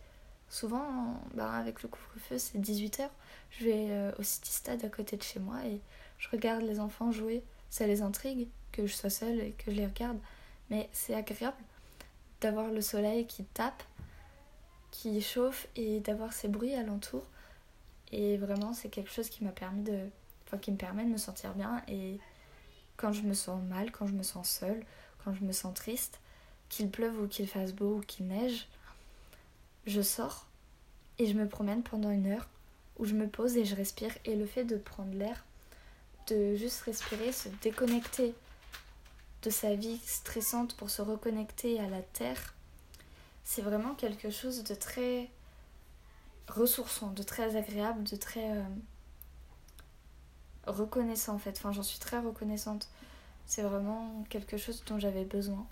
souvent, 0.51 1.23
bah, 1.35 1.53
avec 1.53 1.83
le 1.83 1.89
couvre-feu, 1.89 2.39
c'est 2.39 2.59
18h. 2.59 3.09
Je 3.51 3.65
vais 3.65 3.87
euh, 3.91 4.13
au 4.19 4.23
City 4.25 4.51
Stade 4.51 4.85
à 4.85 4.89
côté 4.89 5.17
de 5.17 5.23
chez 5.23 5.39
moi 5.39 5.65
et 5.65 5.81
je 6.19 6.29
regarde 6.31 6.63
les 6.63 6.81
enfants 6.81 7.13
jouer. 7.13 7.45
Ça 7.71 7.87
les 7.87 8.03
intrigue 8.03 8.49
que 8.73 8.87
je 8.87 8.95
sois 8.95 9.11
seule 9.11 9.41
et 9.41 9.53
que 9.53 9.71
je 9.71 9.77
les 9.77 9.87
regarde. 9.87 10.19
Mais 10.71 10.89
c'est 10.93 11.15
agréable 11.15 11.57
d'avoir 12.41 12.71
le 12.71 12.81
soleil 12.81 13.27
qui 13.27 13.45
tape, 13.45 13.85
qui 14.91 15.21
chauffe 15.21 15.69
et 15.77 16.01
d'avoir 16.01 16.33
ces 16.33 16.49
bruits 16.49 16.75
alentour. 16.75 17.23
Et 18.13 18.37
vraiment, 18.37 18.73
c'est 18.73 18.89
quelque 18.89 19.11
chose 19.11 19.29
qui 19.29 19.45
m'a 19.45 19.53
permis 19.53 19.83
de. 19.83 19.99
Enfin, 20.47 20.59
qui 20.59 20.71
me 20.71 20.77
permet 20.77 21.05
de 21.05 21.11
me 21.11 21.17
sentir 21.17 21.55
bien. 21.55 21.83
Et 21.89 22.19
quand 22.97 23.13
je 23.13 23.23
me 23.23 23.35
sens 23.35 23.61
mal, 23.63 23.91
quand 23.91 24.07
je 24.07 24.15
me 24.15 24.23
sens 24.23 24.49
seule, 24.49 24.85
quand 25.25 25.35
je 25.35 25.45
me 25.45 25.53
sens 25.53 25.75
triste, 25.75 26.21
qu'il 26.69 26.91
pleuve 26.91 27.21
ou 27.21 27.27
qu'il 27.27 27.49
fasse 27.49 27.73
beau 27.73 27.97
ou 27.97 28.01
qu'il 28.01 28.27
neige, 28.27 28.69
je 29.87 30.01
sors 30.03 30.47
et 31.19 31.27
je 31.27 31.35
me 31.35 31.49
promène 31.49 31.83
pendant 31.83 32.11
une 32.11 32.27
heure 32.27 32.49
où 32.99 33.05
je 33.05 33.15
me 33.15 33.29
pose 33.29 33.57
et 33.57 33.65
je 33.65 33.75
respire. 33.75 34.13
Et 34.25 34.37
le 34.37 34.47
fait 34.47 34.65
de 34.65 34.77
prendre 34.77 35.15
l'air, 35.15 35.45
de 36.29 36.55
juste 36.55 36.83
respirer, 36.83 37.33
se 37.33 37.49
déconnecter 37.63 38.35
de 39.43 39.51
sa 39.51 39.75
vie 39.75 39.99
stressante 39.99 40.77
pour 40.77 40.91
se 40.91 41.03
reconnecter 41.03 41.79
à 41.79 41.89
la 41.89 42.03
terre, 42.03 42.55
c'est 43.45 43.63
vraiment 43.63 43.95
quelque 43.95 44.31
chose 44.31 44.65
de 44.65 44.75
très 44.75 45.31
ressourçant, 46.49 47.11
de 47.11 47.23
très 47.23 47.57
agréable, 47.57 48.05
de 48.05 48.17
très 48.17 48.51
euh, 48.57 48.63
reconnaissant 50.67 51.35
en 51.35 51.39
fait. 51.39 51.57
Enfin, 51.59 51.73
j'en 51.73 51.83
suis 51.83 51.99
très 51.99 52.19
reconnaissante. 52.19 52.89
C'est 53.47 53.63
vraiment 53.63 54.25
quelque 54.29 54.57
chose 54.57 54.83
dont 54.87 54.99
j'avais 54.99 55.25
besoin. 55.25 55.67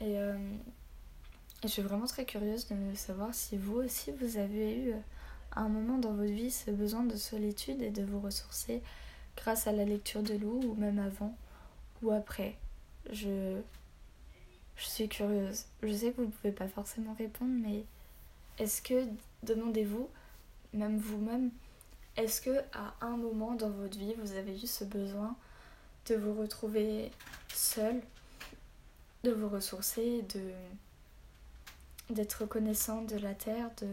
Et, 0.00 0.18
euh, 0.18 0.36
je 1.62 1.68
suis 1.68 1.82
vraiment 1.82 2.06
très 2.06 2.24
curieuse 2.24 2.66
de 2.68 2.94
savoir 2.96 3.32
si 3.34 3.56
vous 3.56 3.76
aussi 3.76 4.10
vous 4.10 4.36
avez 4.36 4.76
eu 4.78 4.94
à 5.52 5.60
un 5.60 5.68
moment 5.68 5.98
dans 5.98 6.12
votre 6.12 6.32
vie 6.32 6.50
ce 6.50 6.72
besoin 6.72 7.04
de 7.04 7.14
solitude 7.14 7.82
et 7.82 7.90
de 7.90 8.02
vous 8.02 8.18
ressourcer 8.18 8.82
grâce 9.36 9.68
à 9.68 9.72
la 9.72 9.84
lecture 9.84 10.22
de 10.24 10.34
Lou 10.34 10.60
ou 10.64 10.74
même 10.74 10.98
avant 10.98 11.36
ou 12.02 12.10
après. 12.10 12.56
Je, 13.12 13.60
je 14.76 14.84
suis 14.84 15.08
curieuse. 15.08 15.66
Je 15.82 15.92
sais 15.92 16.10
que 16.10 16.16
vous 16.16 16.26
ne 16.26 16.32
pouvez 16.32 16.52
pas 16.52 16.68
forcément 16.68 17.14
répondre, 17.14 17.52
mais 17.62 17.84
est-ce 18.58 18.82
que 18.82 19.06
demandez-vous, 19.42 20.08
même 20.72 20.98
vous-même, 20.98 21.50
est-ce 22.16 22.40
que 22.40 22.58
à 22.72 22.94
un 23.00 23.16
moment 23.16 23.54
dans 23.54 23.70
votre 23.70 23.98
vie, 23.98 24.14
vous 24.18 24.32
avez 24.32 24.54
eu 24.62 24.66
ce 24.66 24.84
besoin 24.84 25.34
de 26.06 26.14
vous 26.16 26.34
retrouver 26.34 27.10
seul, 27.48 28.02
de 29.24 29.30
vous 29.30 29.48
ressourcer, 29.48 30.24
d'être 32.10 32.42
reconnaissant 32.42 33.02
de 33.02 33.16
la 33.16 33.34
terre, 33.34 33.70
de 33.80 33.88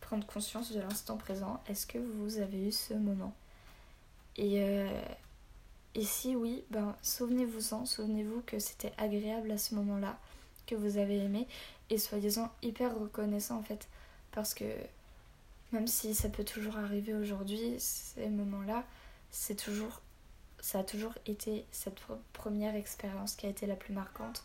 prendre 0.00 0.26
conscience 0.26 0.72
de 0.72 0.80
l'instant 0.80 1.16
présent? 1.16 1.62
Est-ce 1.68 1.86
que 1.86 1.98
vous 1.98 2.38
avez 2.38 2.68
eu 2.68 2.72
ce 2.72 2.94
moment? 2.94 3.34
Et, 4.36 4.62
euh, 4.62 5.02
et 5.94 6.04
si 6.04 6.36
oui, 6.36 6.64
ben 6.70 6.94
souvenez-vous-en, 7.02 7.86
souvenez-vous 7.86 8.42
que 8.46 8.58
c'était 8.58 8.92
agréable 8.98 9.50
à 9.50 9.58
ce 9.58 9.74
moment-là, 9.74 10.18
que 10.66 10.74
vous 10.74 10.98
avez 10.98 11.18
aimé, 11.18 11.46
et 11.90 11.98
soyez-en 11.98 12.50
hyper 12.62 12.98
reconnaissant 12.98 13.58
en 13.58 13.62
fait 13.62 13.88
parce 14.32 14.54
que 14.54 14.64
même 15.72 15.86
si 15.86 16.14
ça 16.14 16.28
peut 16.28 16.44
toujours 16.44 16.76
arriver 16.78 17.14
aujourd'hui, 17.14 17.74
ces 17.78 18.28
moments-là, 18.28 18.84
c'est 19.30 19.56
toujours 19.56 20.00
ça 20.60 20.80
a 20.80 20.84
toujours 20.84 21.12
été 21.26 21.64
cette 21.70 22.00
première 22.32 22.74
expérience 22.74 23.36
qui 23.36 23.46
a 23.46 23.48
été 23.48 23.66
la 23.66 23.76
plus 23.76 23.94
marquante 23.94 24.42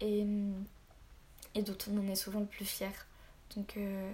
et, 0.00 0.26
et 1.54 1.62
dont 1.62 1.76
on 1.88 1.98
en 1.98 2.08
est 2.08 2.16
souvent 2.16 2.40
le 2.40 2.46
plus 2.46 2.64
fier. 2.64 2.92
Donc, 3.54 3.76
euh, 3.76 4.12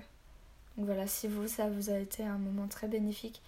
donc 0.76 0.86
voilà, 0.86 1.06
si 1.06 1.26
vous, 1.26 1.48
ça 1.48 1.70
vous 1.70 1.88
a 1.88 1.98
été 1.98 2.22
un 2.22 2.36
moment 2.36 2.68
très 2.68 2.86
bénéfique 2.86 3.40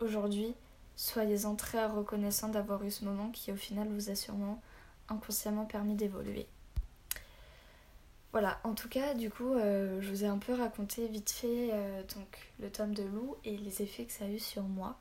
aujourd'hui, 0.00 0.54
soyez-en 0.94 1.56
très 1.56 1.86
reconnaissant 1.86 2.48
d'avoir 2.48 2.84
eu 2.84 2.90
ce 2.90 3.04
moment 3.04 3.30
qui 3.30 3.50
au 3.50 3.56
final 3.56 3.88
vous 3.88 4.10
a 4.10 4.14
sûrement 4.14 4.60
inconsciemment 5.08 5.64
permis 5.64 5.94
d'évoluer. 5.94 6.46
Voilà, 8.32 8.58
en 8.64 8.74
tout 8.74 8.88
cas, 8.88 9.12
du 9.12 9.30
coup, 9.30 9.52
euh, 9.52 10.00
je 10.00 10.08
vous 10.08 10.24
ai 10.24 10.26
un 10.26 10.38
peu 10.38 10.54
raconté 10.54 11.06
vite 11.06 11.30
fait 11.30 11.68
euh, 11.72 12.02
donc, 12.14 12.50
le 12.60 12.70
tome 12.70 12.94
de 12.94 13.02
loup 13.02 13.36
et 13.44 13.58
les 13.58 13.82
effets 13.82 14.04
que 14.04 14.12
ça 14.12 14.24
a 14.24 14.28
eu 14.28 14.38
sur 14.38 14.62
moi. 14.62 14.96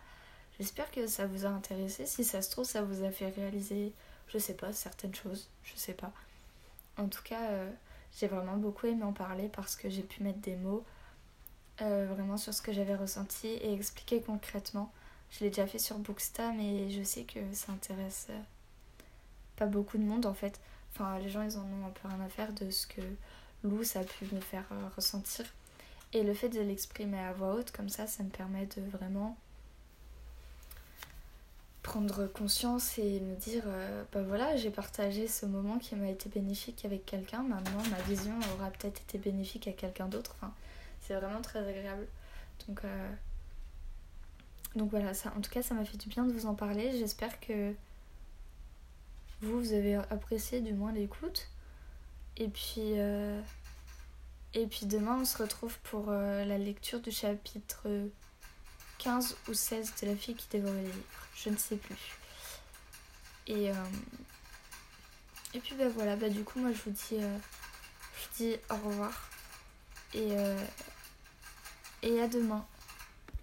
J'espère 0.60 0.92
que 0.92 1.08
ça 1.08 1.28
vous 1.28 1.46
a 1.46 1.50
intéressé. 1.50 2.06
Si 2.06 2.26
ça 2.26 2.42
se 2.42 2.52
trouve, 2.52 2.66
ça 2.66 2.82
vous 2.82 3.06
a 3.06 3.12
fait 3.12 3.30
réaliser, 3.30 3.94
je 4.28 4.38
sais 4.38 4.54
pas, 4.54 4.74
certaines 4.74 5.16
choses. 5.16 5.48
Je 5.64 5.78
sais 5.78 5.94
pas. 5.94 6.12
En 6.98 7.08
tout 7.08 7.24
cas, 7.24 7.52
euh, 7.52 7.72
j'ai 8.20 8.28
vraiment 8.28 8.58
beaucoup 8.58 8.88
aimé 8.88 9.04
en 9.04 9.14
parler 9.14 9.48
parce 9.48 9.78
que 9.78 9.90
j'ai 9.90 10.04
pu 10.04 10.24
mettre 10.24 10.40
des 10.40 10.56
mots 10.56 10.84
vraiment 11.80 12.38
sur 12.38 12.54
ce 12.54 12.62
que 12.62 12.72
j'avais 12.72 12.96
ressenti 12.96 13.48
et 13.48 13.74
expliquer 13.74 14.22
concrètement. 14.22 14.92
Je 15.32 15.40
l'ai 15.44 15.50
déjà 15.50 15.66
fait 15.66 15.80
sur 15.80 15.98
Booksta, 15.98 16.52
mais 16.52 16.92
je 16.92 17.02
sais 17.02 17.24
que 17.24 17.40
ça 17.54 17.72
intéresse 17.72 18.28
pas 19.56 19.66
beaucoup 19.66 19.98
de 19.98 20.04
monde 20.04 20.28
en 20.28 20.36
fait. 20.36 20.60
Enfin, 20.94 21.20
les 21.20 21.30
gens, 21.30 21.42
ils 21.42 21.58
en 21.58 21.62
ont 21.62 21.88
un 21.88 21.92
peu 21.92 22.08
rien 22.08 22.20
à 22.22 22.30
faire 22.30 22.54
de 22.54 22.70
ce 22.70 22.88
que 22.88 23.02
Lou, 23.64 23.84
ça 23.84 24.00
a 24.00 24.04
pu 24.04 24.26
me 24.34 24.42
faire 24.42 24.66
euh, 24.72 24.88
ressentir. 24.96 25.46
Et 26.14 26.24
le 26.24 26.34
fait 26.34 26.50
de 26.50 26.60
l'exprimer 26.60 27.20
à 27.20 27.32
voix 27.32 27.54
haute, 27.54 27.72
comme 27.72 27.90
ça, 27.90 28.08
ça 28.08 28.24
me 28.24 28.30
permet 28.30 28.66
de 28.66 28.82
vraiment 28.82 29.38
prendre 31.84 32.28
conscience 32.28 32.98
et 33.00 33.20
me 33.20 33.36
dire 33.36 33.64
euh, 33.66 34.04
bah 34.14 34.22
voilà 34.22 34.56
j'ai 34.56 34.70
partagé 34.70 35.28
ce 35.28 35.48
moment 35.48 35.80
qui 35.80 35.96
m'a 35.96 36.10
été 36.10 36.30
bénéfique 36.30 36.86
avec 36.86 37.06
quelqu'un. 37.06 37.42
Maintenant 37.42 37.82
ma 37.90 38.02
vision 38.04 38.34
aura 38.54 38.70
peut-être 38.70 39.02
été 39.02 39.18
bénéfique 39.18 39.68
à 39.68 39.72
quelqu'un 39.72 40.08
d'autre. 40.08 40.36
Enfin 40.38 40.54
c'est 41.02 41.16
vraiment 41.16 41.42
très 41.42 41.68
agréable. 41.68 42.06
Donc 42.68 42.84
euh, 42.86 43.10
donc 44.76 44.92
voilà 44.92 45.14
ça 45.14 45.34
en 45.36 45.42
tout 45.42 45.50
cas 45.50 45.64
ça 45.64 45.74
m'a 45.74 45.84
fait 45.84 45.98
du 45.98 46.08
bien 46.08 46.26
de 46.26 46.32
vous 46.32 46.46
en 46.46 46.54
parler. 46.54 46.98
J'espère 47.00 47.40
que 47.40 47.74
vous, 49.42 49.60
vous 49.60 49.74
avez 49.74 49.96
apprécié 49.96 50.62
du 50.62 50.74
moins 50.74 50.92
l'écoute. 50.92 51.50
Et 52.38 52.48
puis, 52.48 53.00
euh, 53.00 53.42
et 54.54 54.68
puis 54.68 54.86
demain, 54.86 55.20
on 55.22 55.26
se 55.26 55.38
retrouve 55.38 55.78
pour 55.80 56.06
euh, 56.10 56.46
la 56.46 56.58
lecture 56.58 57.00
du 57.00 57.12
chapitre 57.12 57.88
15 59.00 59.36
ou 59.50 59.54
16 59.54 59.94
de 60.02 60.08
La 60.08 60.16
fille 60.16 60.36
qui 60.36 60.48
dévorait 60.50 60.82
les 60.82 60.88
livres. 60.88 61.28
Je 61.36 61.50
ne 61.50 61.58
sais 61.58 61.76
plus. 61.76 62.18
Et, 63.48 63.72
euh, 63.72 63.74
et 65.54 65.60
puis 65.60 65.76
bah 65.76 65.90
voilà, 65.90 66.16
bah 66.16 66.30
du 66.30 66.44
coup, 66.44 66.60
moi 66.60 66.72
je 66.72 66.82
vous 66.84 66.92
dis, 66.92 67.20
je 67.20 67.26
vous 67.26 68.36
dis 68.38 68.56
au 68.70 68.76
revoir. 68.76 69.30
Et, 70.14 70.36
et 72.04 72.22
à 72.22 72.28
demain. 72.28 72.66